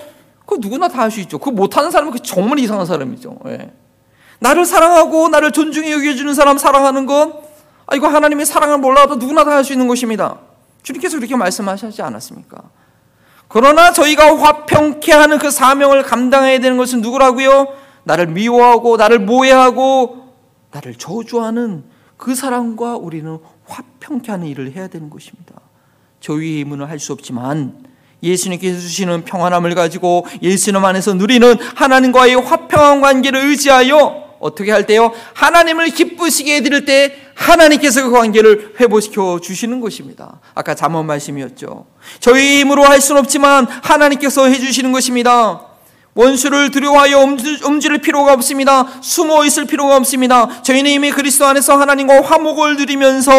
그 0.47 0.57
누구나 0.61 0.89
다 0.89 1.03
할 1.03 1.11
수 1.11 1.21
있죠. 1.21 1.39
그 1.39 1.51
못하는 1.51 1.91
사람은 1.91 2.13
그 2.13 2.19
정말 2.21 2.59
이상한 2.59 2.87
사람이죠. 2.87 3.39
예. 3.47 3.71
나를 4.41 4.65
사랑하고 4.65 5.29
나를 5.29 5.53
존중해 5.53 5.93
여겨주는 5.93 6.35
사람 6.35 6.59
사랑하는 6.59 7.07
것, 7.07 7.43
아, 7.87 7.95
이거 7.95 8.09
하나님의 8.09 8.47
사랑을 8.47 8.79
몰라도 8.79 9.17
누구나 9.17 9.45
다 9.45 9.53
할 9.53 9.65
수 9.65 9.73
있는 9.73 9.87
것입니다. 9.87 10.39
주님께서 10.83 11.17
그렇게 11.19 11.37
말씀하시지 11.37 12.03
않았습니까? 12.03 12.59
그러나 13.53 13.93
저희가 13.93 14.37
화평케 14.39 15.13
하는 15.13 15.39
그 15.39 15.51
사명을 15.51 16.03
감당해야 16.05 16.59
되는 16.59 16.79
것은 16.79 17.03
누구라고요? 17.03 17.69
나를 18.05 18.29
미워하고 18.29 18.97
나를 18.97 19.19
모해하고 19.19 20.29
나를 20.71 20.95
저주하는 20.95 21.85
그 22.17 22.35
사람과 22.35 22.97
우리는 22.97 23.39
화평케 23.67 24.31
하는 24.31 24.47
일을 24.47 24.73
해야 24.75 24.89
되는 24.89 25.11
것입니다. 25.11 25.55
저희의 26.21 26.61
힘은 26.61 26.83
할 26.85 26.99
수 26.99 27.13
없지만 27.13 27.85
예수님께서 28.23 28.81
주시는 28.81 29.25
평안함을 29.25 29.75
가지고 29.75 30.25
예수님 30.41 30.83
안에서 30.85 31.15
누리는 31.15 31.57
하나님과의 31.75 32.37
화평한 32.37 33.01
관계를 33.01 33.41
의지하여 33.49 34.32
어떻게 34.43 34.73
할 34.73 34.87
때요? 34.87 35.13
하나님을 35.35 35.87
기쁘시게 35.91 36.57
해드릴 36.57 36.85
때 36.85 37.17
하나님께서 37.35 38.03
그 38.03 38.11
관계를 38.11 38.75
회복시켜 38.81 39.41
주시는 39.41 39.81
것입니다. 39.81 40.41
아까 40.55 40.75
잠언 40.75 41.07
말씀이었죠. 41.07 41.87
저희 42.21 42.61
힘으로 42.61 42.83
할 42.83 43.01
수는 43.01 43.21
없지만 43.21 43.67
하나님께서 43.67 44.47
해주시는 44.47 44.93
것입니다. 44.93 45.69
원수를 46.15 46.71
두려워하여 46.71 47.21
움직일 47.65 47.99
필요가 48.03 48.35
없습니다. 48.35 48.87
숨어 49.01 49.47
있을 49.47 49.65
필요가 49.65 49.97
없습니다. 49.97 50.61
저희는 50.63 50.91
이미 50.91 51.11
그리스도 51.11 51.47
안에서 51.47 51.79
하나님과 51.79 52.21
화목을 52.21 52.77
누리면서 52.77 53.33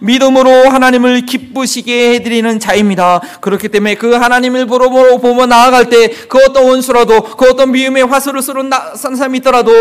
믿음으로 0.00 0.68
하나님을 0.68 1.24
기쁘시게 1.24 2.12
해드리는 2.16 2.60
자입니다. 2.60 3.22
그렇기 3.40 3.68
때문에 3.68 3.94
그 3.94 4.12
하나님을 4.12 4.66
보러 4.66 4.90
보며 4.90 5.46
나아갈 5.46 5.88
때 5.88 6.12
그 6.28 6.38
어떤 6.46 6.64
원수라도 6.64 7.22
그 7.22 7.48
어떤 7.48 7.72
미움의 7.72 8.04
화수를 8.04 8.42
쏘는 8.42 8.70
사람이 9.16 9.38
있더라도 9.38 9.72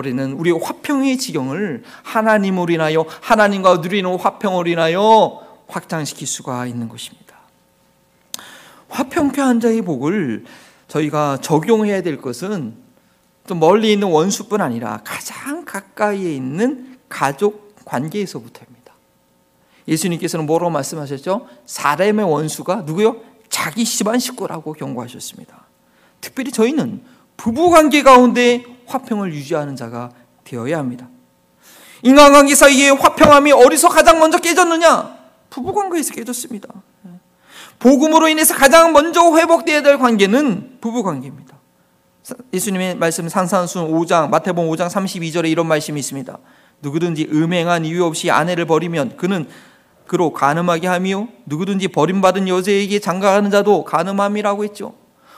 우리는 0.00 0.32
우리 0.32 0.50
화평의 0.50 1.18
지경을 1.18 1.82
하나님으로 2.02 2.72
인하여 2.72 3.04
하나님과 3.20 3.76
누리는 3.76 4.18
화평으로 4.18 4.66
인하여 4.68 5.46
확장시킬 5.68 6.26
수가 6.26 6.66
있는 6.66 6.88
것입니다. 6.88 7.36
화평케 8.88 9.40
한 9.40 9.60
자의 9.60 9.82
복을 9.82 10.44
저희가 10.88 11.38
적용해야 11.42 12.02
될 12.02 12.16
것은 12.16 12.74
또 13.46 13.54
멀리 13.54 13.92
있는 13.92 14.08
원수뿐 14.08 14.62
아니라 14.62 15.00
가장 15.04 15.64
가까이에 15.66 16.34
있는 16.34 16.98
가족 17.08 17.74
관계에서부터입니다. 17.84 18.94
예수님께서는 19.86 20.46
뭐라고 20.46 20.70
말씀하셨죠? 20.70 21.46
사람의 21.66 22.24
원수가 22.24 22.82
누구요? 22.86 23.20
자기 23.50 23.84
집안 23.84 24.18
식구라고 24.18 24.72
경고하셨습니다. 24.72 25.66
특별히 26.20 26.52
저희는 26.52 27.02
부부 27.36 27.70
관계 27.70 28.02
가운데 28.02 28.64
화평을 28.90 29.32
유지하는 29.32 29.76
자가 29.76 30.10
되어야 30.44 30.78
합니다. 30.78 31.08
인간관계 32.02 32.54
사이에 32.54 32.90
화평함이 32.90 33.52
어디서 33.52 33.88
가장 33.88 34.18
먼저 34.18 34.38
깨졌느냐? 34.38 35.18
부부 35.50 35.72
관계에서 35.74 36.12
깨졌습니다. 36.12 36.68
복음으로 37.78 38.28
인해서 38.28 38.54
가장 38.54 38.92
먼저 38.92 39.36
회복되어야 39.36 39.82
될 39.82 39.98
관계는 39.98 40.78
부부 40.80 41.02
관계입니다. 41.02 41.56
예수님의 42.52 42.96
말씀 42.96 43.28
산산순 43.28 43.90
5장 43.90 44.28
마태복음 44.28 44.70
5장 44.70 44.88
32절에 44.88 45.50
이런 45.50 45.66
말씀이 45.66 45.98
있습니다. 45.98 46.38
누구든지 46.82 47.28
음행한 47.32 47.84
이유 47.84 48.04
없이 48.04 48.30
아내를 48.30 48.66
버리면 48.66 49.16
그는 49.16 49.48
그로 50.06 50.32
간음하게 50.32 50.86
하며 50.88 51.28
누구든지 51.46 51.88
버림받은 51.88 52.48
여자에게 52.48 52.98
장가가는 52.98 53.50
자도 53.50 53.84
간음함이라고 53.84 54.64
했죠. 54.64 54.94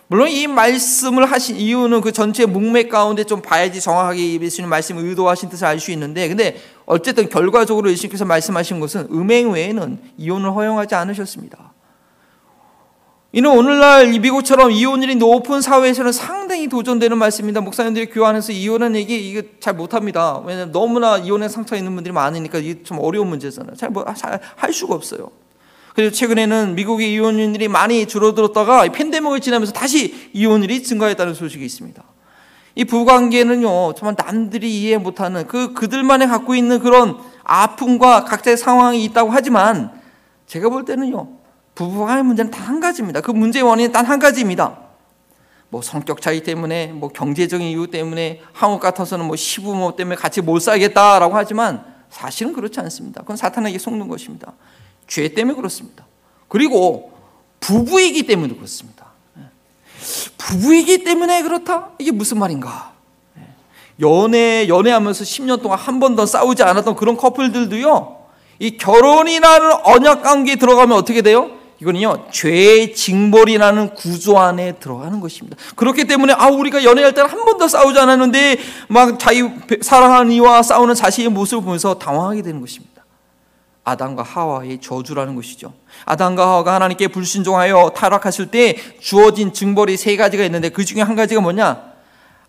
물론 0.08 0.28
이 0.28 0.46
말씀을 0.46 1.24
하신 1.24 1.56
이유는 1.56 2.02
그 2.02 2.12
전체 2.12 2.44
문맥 2.44 2.90
가운데 2.90 3.24
좀 3.24 3.40
봐야지 3.40 3.80
정확하게 3.80 4.40
예수님 4.40 4.68
말씀 4.68 4.98
의도하신 4.98 5.48
뜻을 5.48 5.66
알 5.66 5.80
수 5.80 5.90
있는데 5.92 6.28
근데 6.28 6.60
어쨌든 6.84 7.28
결과적으로 7.28 7.90
예수님께서 7.90 8.24
말씀하신 8.24 8.78
것은 8.80 9.08
음행 9.10 9.52
외에는 9.52 9.98
이혼을 10.18 10.52
허용하지 10.52 10.94
않으셨습니다. 10.94 11.72
이는 13.34 13.50
오늘날 13.50 14.12
이 14.12 14.18
미국처럼 14.18 14.70
이혼율이 14.70 15.14
높은 15.16 15.62
사회에서는 15.62 16.12
상당히 16.12 16.68
도전되는 16.68 17.16
말씀입니다. 17.16 17.62
목사님들이 17.62 18.10
교환해서 18.10 18.52
이혼한 18.52 18.94
얘기 18.94 19.30
이게 19.30 19.54
잘 19.58 19.72
못합니다. 19.72 20.38
왜냐하면 20.44 20.70
너무나 20.72 21.16
이혼에 21.16 21.48
상처 21.48 21.74
있는 21.74 21.94
분들이 21.94 22.12
많으니까 22.12 22.58
이게 22.58 22.82
좀 22.82 22.98
어려운 23.00 23.28
문제잖아요. 23.28 23.74
잘할 23.74 23.92
뭐, 23.92 24.04
수가 24.70 24.94
없어요. 24.94 25.30
그래서 25.94 26.14
최근에는 26.14 26.74
미국의 26.74 27.12
이혼율이 27.12 27.68
많이 27.68 28.06
줄어들었다가 28.06 28.90
팬데믹을 28.90 29.40
지나면서 29.40 29.72
다시 29.72 30.30
이혼율이 30.32 30.82
증가했다는 30.82 31.34
소식이 31.34 31.64
있습니다. 31.64 32.02
이 32.74 32.84
부관계는요, 32.84 33.94
정말 33.94 34.16
남들이 34.16 34.80
이해 34.80 34.96
못하는 34.96 35.46
그 35.46 35.74
그들만의 35.74 36.28
갖고 36.28 36.54
있는 36.54 36.78
그런 36.78 37.18
아픔과 37.44 38.24
각자의 38.24 38.56
상황이 38.56 39.04
있다고 39.04 39.30
하지만 39.30 39.92
제가 40.46 40.70
볼 40.70 40.84
때는요, 40.86 41.28
부부간의 41.74 42.24
문제는 42.24 42.50
단한 42.50 42.80
가지입니다. 42.80 43.20
그 43.20 43.30
문제의 43.30 43.62
원인은 43.62 43.92
단 43.92 44.06
한 44.06 44.18
가지입니다. 44.18 44.78
뭐 45.68 45.82
성격 45.82 46.20
차이 46.20 46.42
때문에, 46.42 46.88
뭐 46.88 47.10
경제적인 47.10 47.66
이유 47.66 47.86
때문에, 47.90 48.40
한국 48.52 48.80
같아서는 48.80 49.26
뭐 49.26 49.36
시부모 49.36 49.96
때문에 49.96 50.16
같이 50.16 50.40
못 50.40 50.58
살겠다라고 50.60 51.34
하지만 51.34 51.84
사실은 52.10 52.52
그렇지 52.52 52.80
않습니다. 52.80 53.22
그건 53.22 53.36
사탄에게 53.36 53.78
속는 53.78 54.08
것입니다. 54.08 54.52
죄 55.12 55.28
때문에 55.28 55.54
그렇습니다. 55.54 56.06
그리고 56.48 57.12
부부이기 57.60 58.22
때문에 58.22 58.54
그렇습니다. 58.54 59.08
예. 59.36 59.42
부부이기 60.38 61.04
때문에 61.04 61.42
그렇다? 61.42 61.90
이게 61.98 62.10
무슨 62.10 62.38
말인가? 62.38 62.92
예. 63.36 63.42
연애, 64.00 64.66
연애하면서 64.68 65.24
10년 65.24 65.60
동안 65.60 65.78
한 65.78 66.00
번도 66.00 66.24
싸우지 66.24 66.62
않았던 66.62 66.96
그런 66.96 67.18
커플들도요, 67.18 68.20
이 68.58 68.78
결혼이라는 68.78 69.72
언약 69.84 70.22
관계에 70.22 70.56
들어가면 70.56 70.96
어떻게 70.96 71.20
돼요? 71.20 71.50
이거는요 71.78 72.28
죄의 72.30 72.94
징벌이라는 72.94 73.94
구조 73.94 74.38
안에 74.38 74.76
들어가는 74.78 75.20
것입니다. 75.20 75.58
그렇기 75.74 76.04
때문에 76.04 76.32
아 76.32 76.46
우리가 76.46 76.84
연애할 76.84 77.12
때는 77.12 77.28
한 77.28 77.44
번도 77.44 77.68
싸우지 77.68 77.98
않았는데 77.98 78.56
막 78.88 79.18
자기 79.18 79.42
사랑하는 79.82 80.32
이와 80.32 80.62
싸우는 80.62 80.94
자신의 80.94 81.30
모습을 81.30 81.64
보면서 81.64 81.98
당황하게 81.98 82.42
되는 82.42 82.60
것입니다. 82.60 82.91
아담과 83.84 84.22
하와의 84.22 84.80
저주라는 84.80 85.34
것이죠. 85.34 85.72
아담과 86.04 86.46
하와가 86.46 86.74
하나님께 86.74 87.08
불순종하여 87.08 87.92
타락했을 87.96 88.46
때 88.46 88.76
주어진 89.00 89.52
징벌이 89.52 89.96
세 89.96 90.16
가지가 90.16 90.44
있는데 90.44 90.68
그 90.68 90.84
중에 90.84 91.02
한 91.02 91.16
가지가 91.16 91.40
뭐냐? 91.40 91.92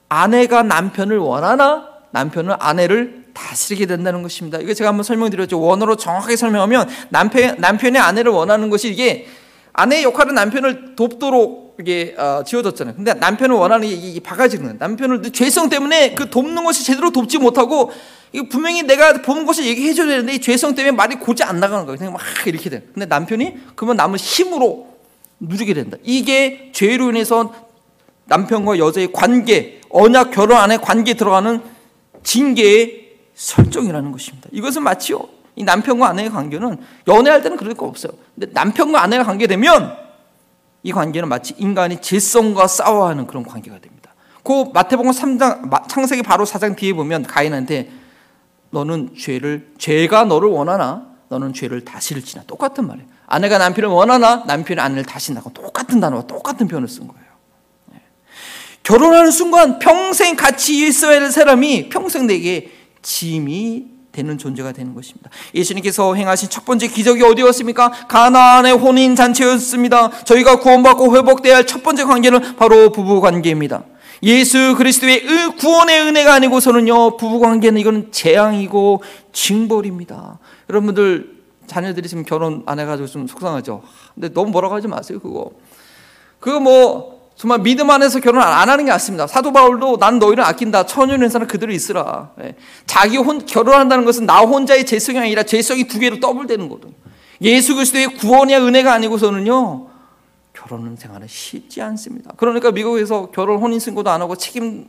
아내가 0.10 0.62
남편을 0.62 1.18
원하나 1.18 1.90
남편은 2.12 2.56
아내를 2.60 3.26
다스리게 3.34 3.88
된다는 3.88 4.22
것입니다. 4.22 4.60
이거 4.60 4.76
제가 4.76 4.90
한번 4.90 5.04
설명드렸죠. 5.04 5.60
원어로 5.60 5.96
정확하게 5.96 6.36
설명하면 6.36 6.88
남편 7.10 7.56
남편의 7.60 8.00
아내를 8.00 8.32
원하는 8.32 8.70
것이 8.70 8.92
이게 8.92 9.28
아내의 9.74 10.04
역할은 10.04 10.36
남편을 10.36 10.96
돕도록 10.96 11.63
이게 11.80 12.16
어, 12.18 12.44
지어졌잖아요. 12.46 12.96
근데 12.96 13.14
남편을 13.14 13.56
원하는 13.56 13.88
게 13.88 13.94
이 13.96 14.20
바가지는. 14.20 14.78
남편을 14.80 15.32
죄성 15.32 15.70
때문에 15.70 16.14
그 16.14 16.30
돕는 16.30 16.64
것이 16.64 16.84
제대로 16.86 17.12
돕지 17.12 17.40
못하고 17.40 17.92
이거 18.32 18.48
분명히 18.50 18.84
내가 18.84 19.14
보는 19.22 19.46
것을 19.46 19.66
얘기해 19.66 19.94
줘야 19.94 20.08
되는데 20.08 20.34
이 20.34 20.42
죄성 20.42 20.76
때문에 20.76 20.92
말이 20.96 21.16
고지 21.16 21.44
안 21.44 21.60
나가는 21.60 21.86
거예요. 21.86 21.98
그냥 21.98 22.14
막 22.14 22.22
이렇게 22.46 22.70
돼. 22.70 22.84
근데 22.94 23.06
남편이 23.06 23.56
그러면 23.76 23.98
남을 23.98 24.18
힘으로 24.18 24.88
누르게 25.40 25.74
된다. 25.74 25.98
이게 26.04 26.70
죄로 26.74 27.10
인해서 27.10 27.54
남편과 28.26 28.78
여자의 28.78 29.12
관계, 29.12 29.82
언약 29.90 30.32
결혼 30.32 30.58
안에 30.58 30.78
관계 30.78 31.14
들어가는 31.14 31.62
징계의 32.24 33.04
설정이라는 33.36 34.12
것입니다. 34.12 34.50
이것은 34.52 34.84
마치요. 34.84 35.28
이 35.56 35.64
남편과 35.64 36.08
아내의 36.08 36.30
관계는 36.32 36.78
연애할 37.08 37.42
때는 37.44 37.58
그럴 37.58 37.74
거 37.76 37.86
없어요. 37.86 38.14
근데 38.34 38.50
남편과 38.54 39.02
아내가 39.02 39.24
관계되면 39.24 40.03
이 40.84 40.92
관계는 40.92 41.30
마치 41.30 41.56
인간이 41.58 42.02
질성과 42.02 42.68
싸워하는 42.68 43.26
그런 43.26 43.44
관계가 43.44 43.80
됩니다. 43.80 44.14
그 44.44 44.66
마태복음 44.74 45.12
3장 45.12 45.88
창세기 45.88 46.22
바로 46.22 46.46
4장 46.46 46.76
뒤에 46.76 46.94
보면 46.94 47.24
가인한테 47.24 47.90
너는 48.72 49.16
죄를 49.18 49.72
죄가 49.78 50.26
너를 50.26 50.50
원하나 50.50 51.08
너는 51.30 51.54
죄를 51.54 51.86
다스릴지나 51.86 52.44
똑같은 52.46 52.86
말이에요. 52.86 53.08
아내가 53.26 53.58
남편을 53.58 53.90
원하나 53.90 54.44
남편이 54.46 54.80
아내를 54.80 55.06
다신다고 55.06 55.52
똑같은 55.54 56.02
단어와 56.02 56.24
똑같은 56.28 56.68
표현을 56.68 56.90
쓴 56.90 57.08
거예요. 57.08 57.26
네. 57.94 58.02
결혼하는 58.84 59.32
순간 59.32 59.80
평생 59.80 60.36
같이 60.36 60.86
있어야 60.86 61.22
할 61.22 61.32
사람이 61.32 61.88
평생 61.90 62.28
내게 62.28 62.72
짐이 63.02 63.93
되는 64.14 64.38
존재가 64.38 64.72
되는 64.72 64.94
것입니다. 64.94 65.30
예수님께서 65.54 66.14
행하신 66.14 66.50
첫 66.50 66.64
번째 66.66 66.88
기적이 66.88 67.24
어디였습니까? 67.24 67.90
가나안의 68.08 68.74
혼인 68.74 69.16
잔치였습니다. 69.16 70.24
저희가 70.24 70.60
구원받고 70.60 71.18
회복돼야 71.18 71.58
할 71.58 71.64
첫 71.66 71.82
번째 71.82 72.04
관계는 72.04 72.56
바로 72.56 72.92
부부 72.92 73.20
관계입니다. 73.20 73.84
예수 74.22 74.76
그리스도의 74.78 75.24
구원의 75.58 76.02
은혜가 76.02 76.34
아니고서는요 76.36 77.18
부부 77.18 77.40
관계는 77.40 77.82
이건 77.82 78.12
재앙이고 78.12 79.02
징벌입니다. 79.32 80.38
여러분들 80.70 81.34
자녀들이 81.66 82.08
지금 82.08 82.24
결혼 82.24 82.62
안 82.68 82.80
해가지고 82.80 83.08
좀 83.08 83.26
속상하죠. 83.28 83.82
근데 84.14 84.32
너무 84.32 84.52
뭐라고 84.52 84.76
하지 84.76 84.88
마세요 84.88 85.20
그거. 85.20 85.52
그거 86.40 86.60
뭐 86.60 87.13
정말 87.36 87.60
믿음 87.60 87.90
안에서 87.90 88.20
결혼 88.20 88.42
안 88.42 88.70
하는 88.70 88.86
게 88.86 88.92
낫습니다. 88.92 89.28
사도 89.28 89.52
바울도 89.52 89.98
난 89.98 90.20
너희를 90.20 90.44
아낀다. 90.44 90.86
처녀는 90.86 91.30
사람 91.30 91.48
그대로 91.48 91.72
있으라. 91.72 92.32
예. 92.42 92.56
자기 92.86 93.18
혼 93.18 93.46
결혼한다는 93.46 94.06
것은 94.06 94.26
나 94.26 94.40
혼자의 94.40 94.86
죄성이 94.86 95.20
아니라 95.20 95.44
죄성이 95.44 95.86
두 95.88 96.00
개로 96.00 96.20
더블되는 96.20 96.70
거든. 96.70 96.94
예수 97.42 97.76
그리스도의 97.76 98.08
구원의 98.18 98.60
은혜가 98.62 98.94
아니고서는요. 98.94 99.88
결혼 100.54 100.96
생활은 100.96 101.28
쉽지 101.28 101.82
않습니다. 101.82 102.32
그러니까 102.38 102.72
미국에서 102.72 103.32
결혼 103.32 103.60
혼인 103.60 103.80
신고도 103.80 104.10
안 104.10 104.22
하고 104.22 104.36
책임 104.36 104.88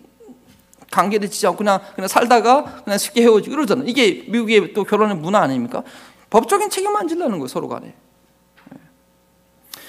관계를 0.91 1.31
지지 1.31 1.47
않고 1.47 1.59
그냥 1.59 1.81
그냥 1.95 2.07
살다가 2.07 2.83
그냥 2.85 2.99
쉽게 2.99 3.23
헤어지고 3.23 3.57
그러잖아요. 3.57 3.89
이게 3.89 4.25
미국의 4.29 4.75
또 4.75 4.85
결혼의 4.85 5.17
문화 5.17 5.41
아닙니까? 5.41 5.83
법적인 6.31 6.71
책임 6.71 6.95
안 6.95 7.09
질라는 7.09 7.39
거예요, 7.39 7.49
서로 7.49 7.69
간에. 7.69 7.87
예. 7.89 8.81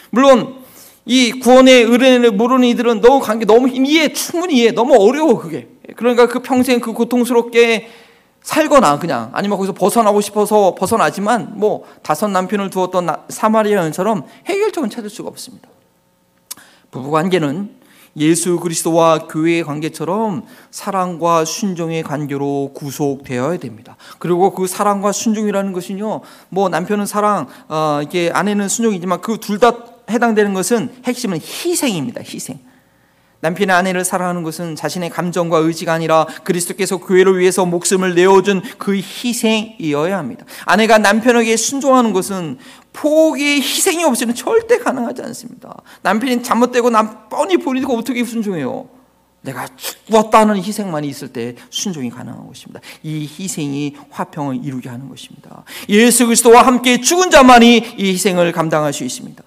물론 0.10 0.64
이 1.06 1.32
구원의 1.34 1.86
은혜를 1.86 2.32
모르는 2.32 2.68
이들은 2.70 3.02
너무 3.02 3.20
관계 3.20 3.46
너무 3.46 3.70
이해 3.70 4.12
충분히 4.12 4.58
이해 4.58 4.72
너무 4.72 4.96
어려워 4.96 5.38
그게 5.38 5.68
그러니까 5.96 6.28
그 6.28 6.40
평생 6.40 6.80
그 6.80 6.94
고통스럽게 6.94 7.90
살거나 8.42 9.00
그냥 9.00 9.30
아니면 9.34 9.58
거기서 9.58 9.74
벗어나고 9.74 10.22
싶어서 10.22 10.76
벗어나지만 10.76 11.54
뭐 11.56 11.86
다섯 12.04 12.28
남편을 12.28 12.70
두었던 12.70 13.08
사마리아 13.30 13.82
여인처럼 13.82 14.24
해결책은 14.46 14.90
찾을 14.90 15.10
수가 15.10 15.30
없습니다. 15.30 15.70
부부 16.92 17.12
관계는 17.12 17.70
예수 18.18 18.60
그리스도와 18.60 19.28
교회의 19.28 19.64
관계처럼 19.64 20.46
사랑과 20.72 21.44
순종의 21.44 22.04
관계로 22.04 22.72
구속되어야 22.74 23.58
됩니다. 23.58 23.98
그리고 24.20 24.54
그 24.54 24.68
사랑과 24.68 25.12
순종이라는 25.12 25.74
것은요, 25.74 26.22
뭐 26.48 26.70
남편은 26.70 27.08
사랑, 27.08 27.48
어, 27.68 28.00
이게 28.02 28.32
아내는 28.34 28.70
순종이지만 28.70 29.20
그 29.20 29.38
둘 29.38 29.60
다 29.60 29.95
해당되는 30.10 30.54
것은 30.54 30.92
핵심은 31.06 31.40
희생입니다. 31.40 32.22
희생. 32.22 32.60
남편의 33.42 33.76
아내를 33.76 34.04
사랑하는 34.04 34.42
것은 34.42 34.76
자신의 34.76 35.12
감정과 35.12 35.60
의지가 35.60 35.94
아니라 35.94 36.26
그리스도께서 36.44 36.98
교회를 36.98 37.38
위해서 37.38 37.66
목숨을 37.66 38.16
내어준 38.16 38.64
그 38.80 38.96
희생이어야 38.96 40.18
합니다. 40.18 40.46
아내가 40.66 40.98
남편에게 40.98 41.56
순종하는 41.56 42.12
것은 42.12 42.58
포기의 42.94 43.62
희생이 43.62 44.04
없이는 44.04 44.34
절대 44.34 44.80
가능하지 44.80 45.22
않습니다. 45.24 45.76
남편이 46.02 46.42
잘못되고 46.42 46.90
남 46.90 47.30
뻔히 47.30 47.58
보이고 47.58 47.96
어떻게 47.96 48.24
순종해요? 48.24 48.90
내가 49.42 49.68
죽었다는 49.76 50.58
희생만이 50.58 51.08
있을 51.08 51.28
때 51.28 51.56
순종이 51.70 52.10
가능한 52.10 52.48
것입니다. 52.48 52.80
이 53.04 53.30
희생이 53.30 53.96
화평을 54.10 54.62
이루게 54.64 54.90
하는 54.90 55.08
것입니다. 55.08 55.64
예수 55.88 56.26
그리스도와 56.26 56.66
함께 56.66 57.00
죽은 57.00 57.30
자만이 57.30 57.94
이 57.98 58.14
희생을 58.14 58.52
감당할 58.54 58.92
수 58.92 59.04
있습니다. 59.04 59.44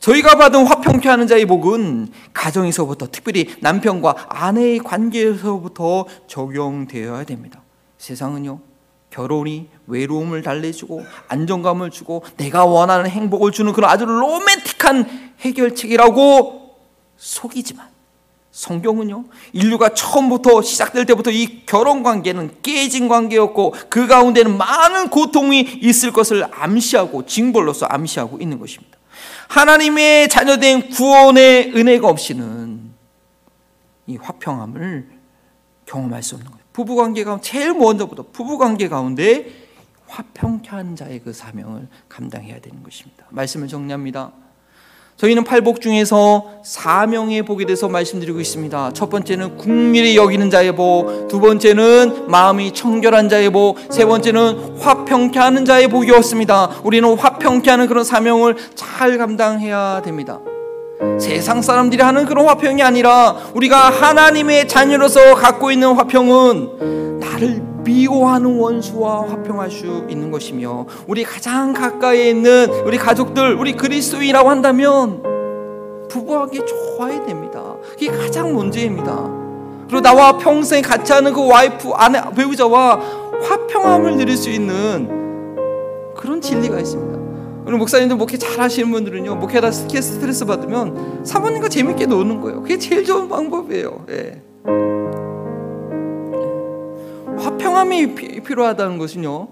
저희가 0.00 0.36
받은 0.36 0.66
화평케 0.66 1.08
하는 1.08 1.26
자의 1.26 1.44
복은 1.44 2.08
가정에서부터 2.32 3.08
특별히 3.10 3.54
남편과 3.60 4.26
아내의 4.28 4.78
관계에서부터 4.78 6.06
적용되어야 6.26 7.24
됩니다. 7.24 7.62
세상은요. 7.98 8.60
결혼이 9.10 9.68
외로움을 9.86 10.42
달래주고 10.42 11.04
안정감을 11.28 11.90
주고 11.90 12.22
내가 12.36 12.64
원하는 12.64 13.08
행복을 13.08 13.52
주는 13.52 13.72
그런 13.72 13.90
아주 13.90 14.04
로맨틱한 14.04 15.32
해결책이라고 15.40 16.76
속이지만 17.16 17.88
성경은요 18.50 19.24
인류가 19.52 19.90
처음부터 19.94 20.62
시작될 20.62 21.06
때부터 21.06 21.30
이 21.30 21.64
결혼 21.64 22.02
관계는 22.02 22.56
깨진 22.62 23.08
관계였고 23.08 23.74
그 23.88 24.06
가운데는 24.06 24.58
많은 24.58 25.08
고통이 25.08 25.60
있을 25.80 26.12
것을 26.12 26.46
암시하고 26.50 27.24
징벌로서 27.24 27.86
암시하고 27.86 28.38
있는 28.40 28.58
것입니다. 28.58 28.98
하나님의 29.48 30.28
자녀된 30.28 30.90
구원의 30.90 31.72
은혜가 31.74 32.08
없이는 32.08 32.92
이 34.06 34.16
화평함을 34.16 35.10
경험할 35.86 36.22
수 36.22 36.34
없는 36.36 36.50
거예요. 36.50 36.64
부부 36.72 36.96
관계 36.96 37.24
가운데 37.24 37.42
제일 37.42 37.74
먼저부터 37.74 38.26
부부 38.30 38.58
관계 38.58 38.88
가운데 38.88 39.50
화평케 40.06 40.70
한 40.70 40.96
자의 40.96 41.20
그 41.20 41.32
사명을 41.32 41.88
감당해야 42.08 42.60
되는 42.60 42.82
것입니다. 42.82 43.26
말씀을 43.30 43.68
정리합니다. 43.68 44.32
저희는 45.18 45.42
팔복 45.42 45.80
중에서 45.80 46.44
사명의 46.62 47.42
복에 47.42 47.64
대해서 47.66 47.88
말씀드리고 47.88 48.38
있습니다. 48.40 48.92
첫 48.92 49.10
번째는 49.10 49.56
국민이 49.56 50.16
여기는 50.16 50.48
자의 50.48 50.70
복, 50.70 51.26
두 51.26 51.40
번째는 51.40 52.28
마음이 52.28 52.72
청결한 52.72 53.28
자의 53.28 53.50
복, 53.50 53.78
세 53.90 54.04
번째는 54.04 54.78
화평케 54.78 55.40
하는 55.40 55.64
자의 55.64 55.88
복이었습니다. 55.88 56.70
우리는 56.84 57.18
화평케 57.18 57.68
하는 57.68 57.88
그런 57.88 58.04
사명을 58.04 58.56
잘 58.76 59.18
감당해야 59.18 60.02
됩니다. 60.04 60.38
세상 61.18 61.62
사람들이 61.62 62.00
하는 62.00 62.24
그런 62.24 62.46
화평이 62.46 62.80
아니라 62.80 63.36
우리가 63.54 63.90
하나님의 63.90 64.68
자녀로서 64.68 65.34
갖고 65.34 65.72
있는 65.72 65.94
화평은 65.94 67.18
나를 67.18 67.67
미워하는 67.88 68.58
원수와 68.58 69.30
화평할 69.30 69.70
수 69.70 70.06
있는 70.10 70.30
것이며 70.30 70.86
우리 71.06 71.24
가장 71.24 71.72
가까이에 71.72 72.28
있는 72.28 72.68
우리 72.84 72.98
가족들 72.98 73.54
우리 73.54 73.72
그리스도인이라고 73.72 74.50
한다면 74.50 75.22
부부하게 76.10 76.60
좋아야 76.66 77.24
됩니다. 77.24 77.76
그게 77.90 78.08
가장 78.08 78.52
문제입니다. 78.52 79.38
그리고 79.86 80.02
나와 80.02 80.36
평생 80.36 80.82
같이 80.82 81.12
하는 81.14 81.32
그 81.32 81.46
와이프 81.46 81.90
아내 81.94 82.20
배우자와 82.36 83.00
화평함을 83.42 84.16
누릴 84.16 84.36
수 84.36 84.50
있는 84.50 85.08
그런 86.14 86.42
진리가 86.42 86.78
있습니다. 86.78 87.18
우리 87.64 87.76
목사님들 87.78 88.16
목회 88.16 88.36
잘 88.36 88.60
하시는 88.60 88.90
분들은요 88.90 89.36
목회다 89.36 89.70
스트레스 89.70 90.44
받으면 90.44 91.24
사모님과 91.24 91.68
재밌게 91.70 92.04
노는 92.04 92.40
거예요. 92.42 92.60
그게 92.60 92.78
제일 92.78 93.04
좋은 93.04 93.30
방법이에요. 93.30 94.04
예. 94.10 94.42
화평함이 97.40 98.14
필요하다는 98.44 98.98
것은요. 98.98 99.48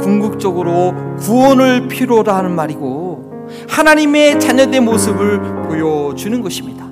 궁극적으로 0.00 0.94
구원을 1.18 1.88
필요로 1.88 2.30
하는 2.32 2.52
말이고 2.52 3.48
하나님의 3.68 4.38
자녀된 4.40 4.84
모습을 4.84 5.40
보여주는 5.64 6.40
것입니다. 6.40 6.84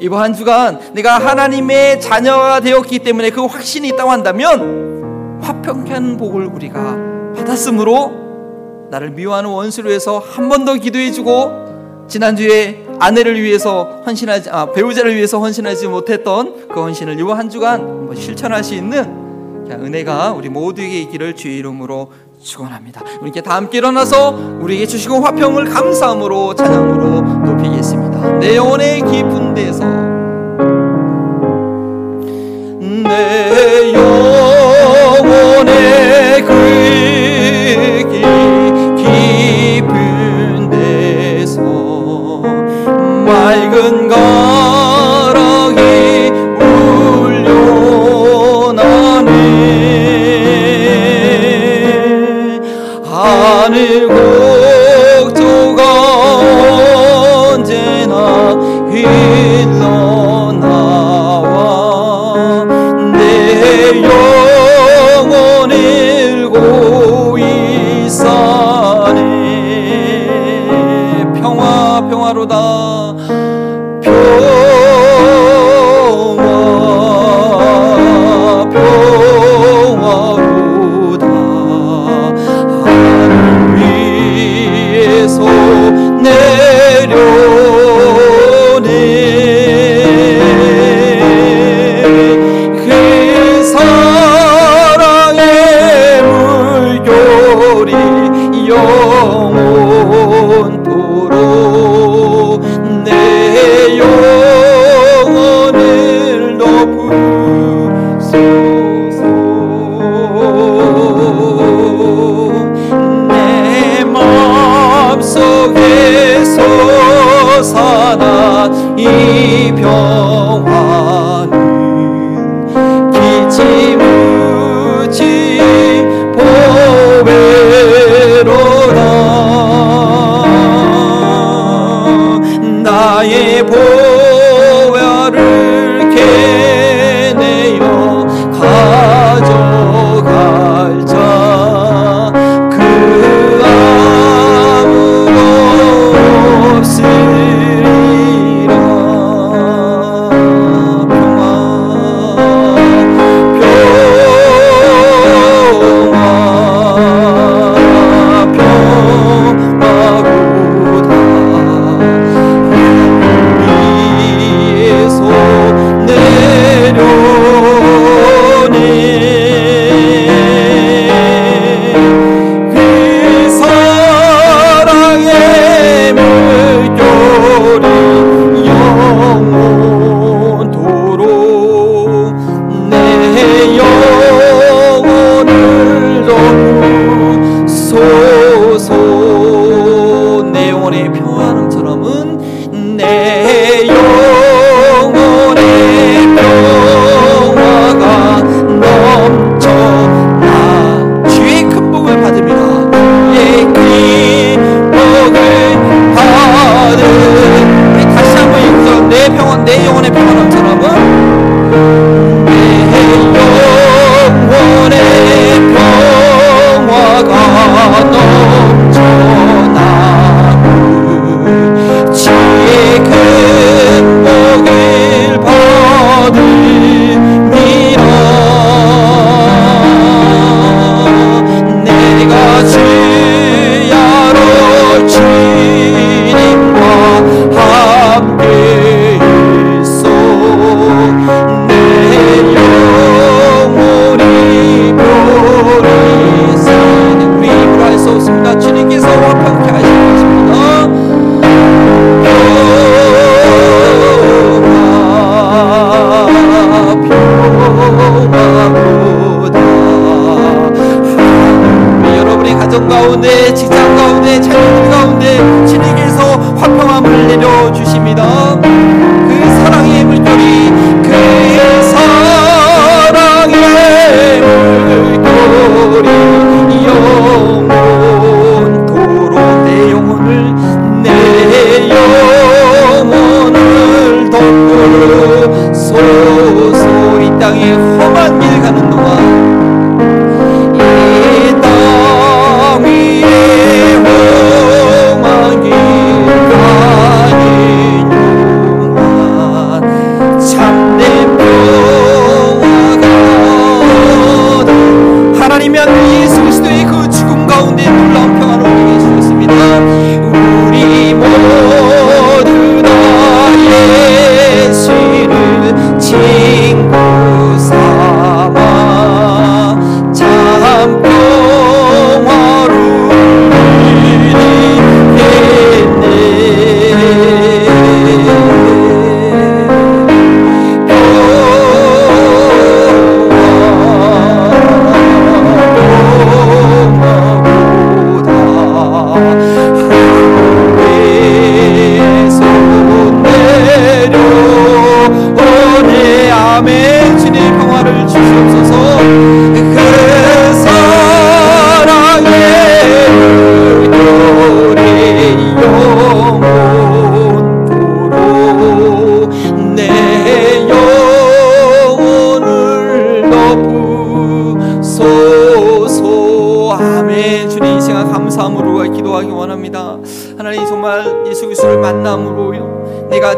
이번 0.00 0.20
한 0.22 0.32
주간 0.34 0.78
내가 0.92 1.18
하나님의 1.18 2.00
자녀가 2.00 2.60
되었기 2.60 3.00
때문에 3.00 3.30
그 3.30 3.44
확신이 3.44 3.88
있다고 3.88 4.10
한다면 4.10 5.38
화평한 5.42 6.16
복을 6.16 6.46
우리가 6.46 6.96
받았으므로 7.36 8.24
나를 8.90 9.10
미워하는 9.10 9.50
원수를 9.50 9.90
위해서 9.90 10.18
한 10.18 10.48
번 10.48 10.64
더 10.64 10.74
기도해주고 10.74 12.06
지난주에 12.06 12.84
아내를 13.00 13.40
위해서 13.42 14.02
헌신하지 14.06 14.50
아, 14.50 14.70
배우자를 14.72 15.16
위해서 15.16 15.38
헌신하지 15.40 15.88
못했던 15.88 16.68
그 16.68 16.80
헌신을 16.80 17.18
이번 17.18 17.38
한 17.38 17.48
주간 17.48 18.10
실천할 18.14 18.62
수 18.62 18.74
있는 18.74 19.23
은혜가 19.72 20.32
우리 20.32 20.48
모두에게 20.48 21.00
있기를 21.02 21.34
주의 21.34 21.58
이름으로 21.58 22.10
축원합니다. 22.42 23.02
우리께 23.22 23.40
다 23.40 23.56
함께 23.56 23.78
일어나서 23.78 24.58
우리에게 24.60 24.86
주시고 24.86 25.20
화평을 25.20 25.64
감사함으로 25.66 26.54
찬양으로 26.54 27.20
높이겠습니다. 27.20 28.38
내 28.38 28.56
영혼의 28.56 29.00
깊은 29.00 29.54
데서 29.54 30.13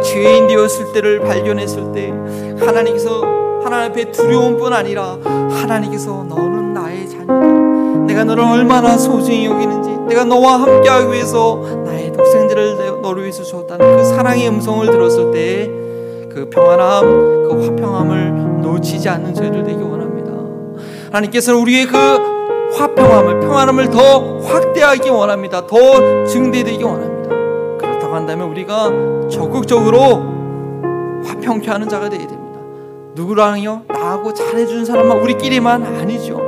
죄인 0.07 0.47
되었을 0.47 0.93
때를 0.93 1.21
발견했을 1.21 1.93
때 1.93 2.11
하나님께서 2.65 3.23
하나님 3.63 3.91
앞에 3.91 4.13
두려움뿐 4.13 4.73
아니라 4.73 5.19
하나님께서 5.51 6.25
너는 6.29 6.73
나의 6.75 7.09
자녀다. 7.09 8.05
내가 8.07 8.25
너를 8.25 8.45
얼마나 8.45 8.97
소중히 8.97 9.47
여기는지 9.47 9.91
내가 10.09 10.25
너와 10.25 10.63
함께하기 10.63 11.13
위해서 11.13 11.61
나의 11.85 12.13
독생들을 12.13 13.03
너를 13.03 13.23
위해서 13.23 13.43
주었다는 13.43 13.97
그 13.97 14.05
사랑의 14.05 14.49
음성을 14.49 14.87
들었을 14.87 15.31
때 15.33 15.87
그 16.37 16.51
평안함, 16.51 17.49
그 17.49 17.65
화평함을 17.65 18.61
놓치지 18.61 19.09
않는 19.09 19.35
저희들 19.35 19.65
되기 19.65 19.83
원합니다. 19.83 20.33
하나님께서는 21.07 21.59
우리의 21.61 21.87
그 21.87 21.97
화평함을 22.77 23.41
평안함을 23.41 23.89
더 23.89 24.39
확대하기 24.41 25.09
원합니다. 25.09 25.67
더 25.67 25.77
증대되기 26.27 26.85
원합니다. 26.85 27.31
그렇다고 27.79 28.15
한다면 28.15 28.51
우리가 28.51 28.91
적극적으로 29.29 30.37
화평케 31.25 31.71
하는 31.71 31.89
자가 31.89 32.09
되어야 32.09 32.27
됩니다. 32.27 32.61
누구랑요? 33.15 33.83
나하고 33.89 34.33
잘해주는 34.33 34.85
사람만 34.85 35.21
우리끼리만 35.21 35.85
아니죠. 35.85 36.41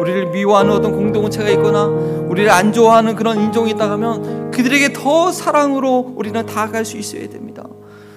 우리를 0.00 0.26
미워하는 0.30 0.72
어떤 0.72 0.92
공동체가 0.92 1.48
있거나 1.50 1.84
우리를 1.86 2.50
안 2.50 2.72
좋아하는 2.72 3.16
그런 3.16 3.40
인종이 3.40 3.70
있다 3.70 3.90
하면 3.92 4.50
그들에게 4.50 4.92
더 4.92 5.32
사랑으로 5.32 6.12
우리는 6.16 6.44
다가갈 6.44 6.84
수 6.84 6.96
있어야 6.96 7.28
됩니다. 7.28 7.64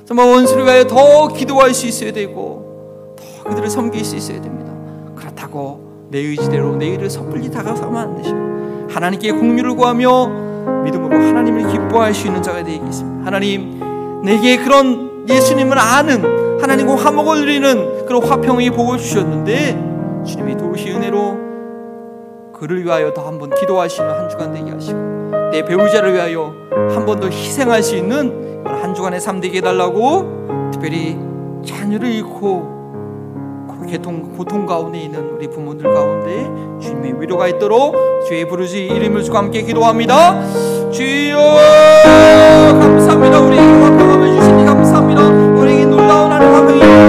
정말 0.05 0.27
원수를 0.27 0.65
위하여 0.65 0.86
더 0.86 1.27
기도할 1.27 1.73
수 1.73 1.88
있어야 1.88 2.11
되고 2.11 3.15
더 3.17 3.49
그들을 3.49 3.69
섬길 3.69 4.03
수 4.03 4.15
있어야 4.15 4.41
됩니다. 4.41 4.73
그렇다고 5.15 6.07
내 6.09 6.19
의지대로 6.19 6.75
내 6.75 6.88
일을 6.88 7.09
섣불리 7.09 7.49
다가서면 7.51 7.95
안 7.95 8.15
되죠. 8.17 8.36
하나님께 8.93 9.32
공유를 9.32 9.75
구하며 9.75 10.48
믿음으로 10.84 11.15
하나님을 11.17 11.67
기뻐할 11.72 12.13
수 12.13 12.28
있는 12.28 12.41
자가 12.41 12.63
되겠습니다. 12.63 13.26
하나님 13.26 13.80
내게 14.24 14.57
그런 14.57 15.26
예수님을 15.28 15.78
아는 15.78 16.59
하나님과 16.61 16.95
화목을 16.95 17.39
누리는 17.41 18.05
그런 18.05 18.24
화평의 18.24 18.72
복을 18.72 18.97
주셨는데 18.97 20.24
주님의 20.26 20.57
도우시 20.57 20.91
은혜로 20.91 21.38
그를 22.53 22.84
위하여 22.84 23.13
더 23.13 23.26
한 23.26 23.39
번 23.39 23.49
기도하시는 23.55 24.09
한 24.09 24.28
주간 24.30 24.53
되게 24.53 24.70
하시고 24.72 25.30
내 25.51 25.63
배우자를 25.63 26.13
위하여 26.13 26.53
한 26.93 27.05
번 27.05 27.20
더 27.20 27.28
희생할 27.30 27.82
수 27.84 27.95
있는 27.95 28.63
한 28.65 28.93
주간의 28.93 29.20
삶 29.22 29.39
되게 29.39 29.59
해달라고 29.59 30.70
특별히 30.72 31.17
자녀를 31.65 32.09
잃고 32.09 32.78
고통, 33.89 34.33
고통 34.35 34.65
가운데 34.65 34.99
있는 34.99 35.29
우리 35.31 35.47
부모들 35.47 35.93
가운데 35.93 36.45
주님의 36.81 37.21
위로가 37.21 37.47
있도록 37.47 37.95
주의 38.27 38.47
부르지 38.47 38.85
이름을 38.85 39.23
주고 39.23 39.37
함께 39.37 39.61
기도합니다. 39.63 40.41
주여 40.91 41.37
감사합니다. 42.79 43.39
우리에게 43.39 44.39
주시니 44.39 44.65
감사합니다. 44.65 45.21
우리에게 45.59 45.85
놀라운 45.85 46.31
하나님 46.31 46.53
화평이 46.53 47.09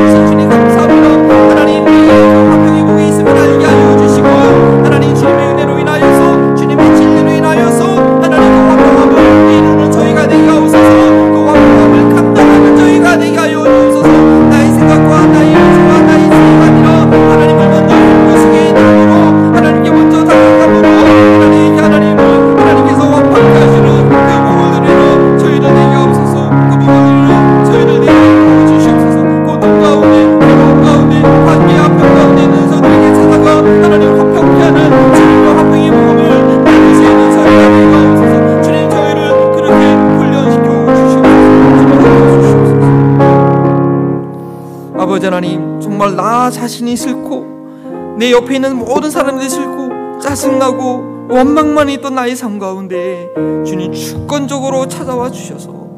하나님 45.31 45.79
정말 45.81 46.17
나 46.17 46.51
자신이 46.51 46.97
싫고 46.97 48.17
내 48.19 48.33
옆에 48.33 48.57
있는 48.57 48.77
모든 48.77 49.13
사람들이 49.13 49.49
싫고 49.49 50.19
짜증나고 50.19 51.29
원망만 51.31 51.89
있던 51.91 52.17
나의 52.17 52.35
삶 52.35 52.59
가운데 52.59 53.33
주님 53.65 53.93
주권적으로 53.93 54.89
찾아와 54.89 55.31
주셔서 55.31 55.89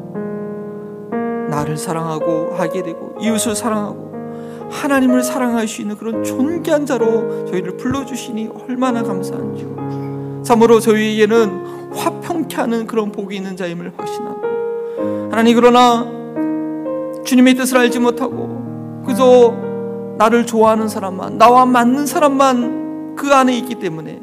나를 1.49 1.77
사랑하고 1.77 2.53
하게 2.55 2.83
되고 2.83 3.15
이웃을 3.19 3.55
사랑하고 3.55 4.69
하나님을 4.69 5.23
사랑할 5.23 5.67
수 5.67 5.81
있는 5.81 5.97
그런 5.97 6.23
존귀한 6.23 6.85
자로 6.85 7.47
저희를 7.47 7.77
불러주시니 7.77 8.51
얼마나 8.67 9.01
감사한지요. 9.01 10.43
참으로 10.43 10.79
저희에게는 10.79 11.91
화평케 11.95 12.55
하는 12.55 12.85
그런 12.85 13.11
복이 13.11 13.35
있는 13.35 13.57
자임을 13.57 13.93
확신하고. 13.97 14.41
하나님 15.31 15.55
그러나 15.55 16.05
주님의 17.23 17.55
뜻을 17.55 17.79
알지 17.79 17.97
못하고 17.97 18.62
그저 19.05 19.53
나를 20.17 20.45
좋아하는 20.45 20.87
사람만 20.87 21.37
나와 21.37 21.65
맞는 21.65 22.05
사람만 22.05 23.15
그 23.15 23.33
안에 23.33 23.57
있기 23.57 23.75
때문에 23.75 24.21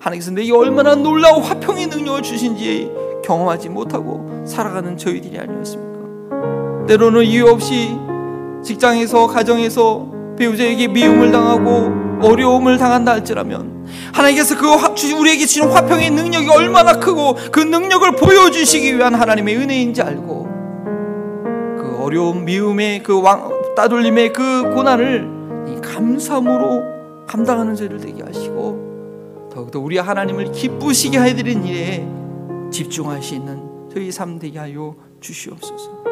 하나님께서 0.00 0.30
내게 0.32 0.52
얼마나 0.52 0.94
놀라운 0.94 1.42
화평의 1.42 1.88
능력을 1.88 2.22
주신지 2.22 2.90
경험하지 3.24 3.68
못하고 3.68 4.44
살아가는 4.46 4.96
저희들이 4.96 5.38
아니었습니까? 5.38 6.86
때로는 6.86 7.24
이유 7.24 7.46
없이 7.46 7.96
직장에서 8.62 9.26
가정에서 9.26 10.06
배우자에게 10.38 10.88
미움을 10.88 11.32
당하고 11.32 12.26
어려움을 12.26 12.78
당한다 12.78 13.12
할지라면 13.12 13.86
하나님께서 14.12 14.56
그 14.56 14.66
화, 14.66 14.88
우리에게 15.18 15.46
주신 15.46 15.64
화평의 15.64 16.10
능력이 16.10 16.48
얼마나 16.48 16.98
크고 16.98 17.36
그 17.50 17.60
능력을 17.60 18.10
보여주시기 18.12 18.96
위한 18.96 19.14
하나님의 19.14 19.56
은혜인지 19.56 20.02
알고 20.02 20.48
그 21.78 21.98
어려움 22.00 22.44
미움의 22.44 23.02
그 23.02 23.20
왕, 23.20 23.57
따돌림의 23.78 24.32
그 24.32 24.74
고난을 24.74 25.80
감사함으로 25.80 27.26
감당하는 27.28 27.76
죄를 27.76 28.00
되게 28.00 28.24
하시고 28.24 29.50
더욱더 29.54 29.78
우리 29.78 29.98
하나님을 29.98 30.50
기쁘시게 30.50 31.20
해드린 31.20 31.64
일에 31.64 32.04
집중할 32.72 33.22
수 33.22 33.36
있는 33.36 33.62
저희 33.94 34.10
삶 34.10 34.40
되게 34.40 34.58
하여 34.58 34.96
주시옵소서. 35.20 36.02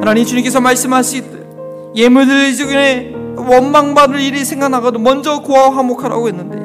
하나님 0.00 0.24
주님께서 0.24 0.62
말씀하시듯 0.62 1.92
예물들 1.94 2.54
중에 2.54 3.14
원망받을 3.36 4.18
일이 4.20 4.42
생각나가도 4.46 4.98
먼저 4.98 5.42
구하고 5.42 5.74
화목하라고 5.74 6.28
했는데 6.28 6.56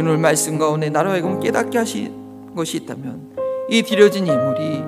오늘 0.00 0.18
말씀 0.18 0.56
가운데 0.56 0.88
나로 0.88 1.10
하여금 1.10 1.40
깨닫게 1.40 1.78
하신 1.78 2.54
것이 2.54 2.76
있다면 2.76 3.32
이 3.70 3.82
드려진 3.82 4.24
예물이 4.28 4.84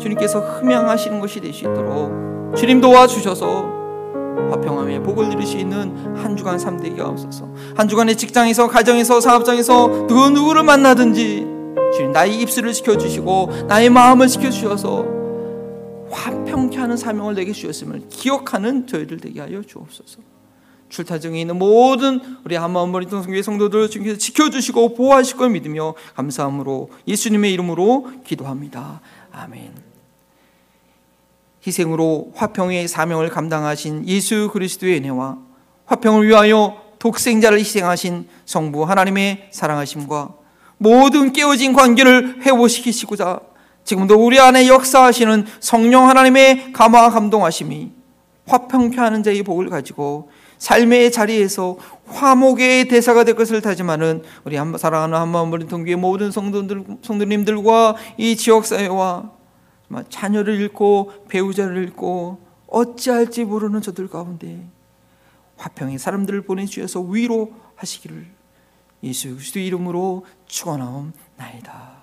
주님께서 0.00 0.40
흠양하시는 0.40 1.20
것이 1.20 1.40
될 1.40 1.52
수 1.52 1.60
있도록 1.60 2.56
주님 2.56 2.80
도와주셔서 2.80 3.71
화평함의 4.50 5.02
복을 5.02 5.28
누릴 5.28 5.46
수 5.46 5.56
있는 5.56 6.16
한 6.16 6.36
주간 6.36 6.58
삶 6.58 6.78
되게 6.78 7.00
하옵소서. 7.00 7.48
한 7.76 7.88
주간의 7.88 8.16
직장에서 8.16 8.68
가정에서 8.68 9.20
사업장에서 9.20 10.06
누구 10.06 10.30
누구를 10.30 10.62
만나든지 10.62 11.46
주님 11.94 12.12
나의 12.12 12.40
입술을 12.40 12.72
지켜 12.72 12.96
주시고 12.96 13.66
나의 13.68 13.90
마음을 13.90 14.28
지켜 14.28 14.50
주셔서 14.50 15.06
화평케 16.10 16.78
하는 16.78 16.96
사명을 16.96 17.34
내게 17.34 17.52
주셨음을 17.52 18.08
기억하는 18.08 18.86
저희들 18.86 19.18
되게 19.18 19.40
하여 19.40 19.62
주옵소서. 19.62 20.20
출타 20.88 21.18
중에 21.20 21.40
있는 21.40 21.58
모든 21.58 22.20
우리 22.44 22.54
한마음머리 22.54 23.06
동성교회 23.06 23.40
성도들 23.42 23.88
주님께서 23.88 24.18
지켜주시고 24.18 24.94
보호하실 24.94 25.38
걸 25.38 25.48
믿으며 25.50 25.94
감사함으로 26.14 26.90
예수님의 27.08 27.52
이름으로 27.54 28.10
기도합니다. 28.24 29.00
아멘 29.32 29.91
희생으로 31.66 32.32
화평의 32.34 32.88
사명을 32.88 33.28
감당하신 33.28 34.08
예수 34.08 34.50
그리스도의 34.52 34.98
은혜와 34.98 35.38
화평을 35.86 36.26
위하여 36.26 36.80
독생자를 36.98 37.58
희생하신 37.58 38.28
성부 38.44 38.84
하나님의 38.84 39.48
사랑하심과 39.50 40.30
모든 40.78 41.32
깨어진 41.32 41.72
관계를 41.72 42.42
회복시키시고자 42.42 43.40
지금도 43.84 44.14
우리 44.24 44.38
안에 44.38 44.68
역사하시는 44.68 45.46
성령 45.60 46.08
하나님의 46.08 46.72
감화 46.72 47.10
감동하심이 47.10 47.90
화평케 48.46 48.96
하는 48.98 49.22
자의 49.22 49.42
복을 49.42 49.68
가지고 49.68 50.30
삶의 50.58 51.10
자리에서 51.10 51.76
화목의 52.06 52.86
대사가 52.86 53.24
될 53.24 53.34
것을 53.34 53.60
다짐하는 53.60 54.22
우리 54.44 54.56
사랑하는 54.56 55.18
한마음 55.18 55.50
버린 55.50 55.66
동교의 55.66 55.96
모든 55.96 56.30
성도들, 56.30 56.84
성도님들과 57.02 57.96
이 58.16 58.36
지역사회와 58.36 59.41
자녀를 60.08 60.60
잃고 60.60 61.26
배우자를 61.28 61.82
잃고 61.82 62.38
어찌할지 62.68 63.44
모르는 63.44 63.82
저들 63.82 64.08
가운데 64.08 64.66
화평의 65.56 65.98
사람들을 65.98 66.42
보내주셔서 66.42 67.00
위로하시기를 67.00 68.26
예수 69.04 69.34
그리스도 69.34 69.58
이름으로 69.58 70.24
축원하옵나이다. 70.46 72.02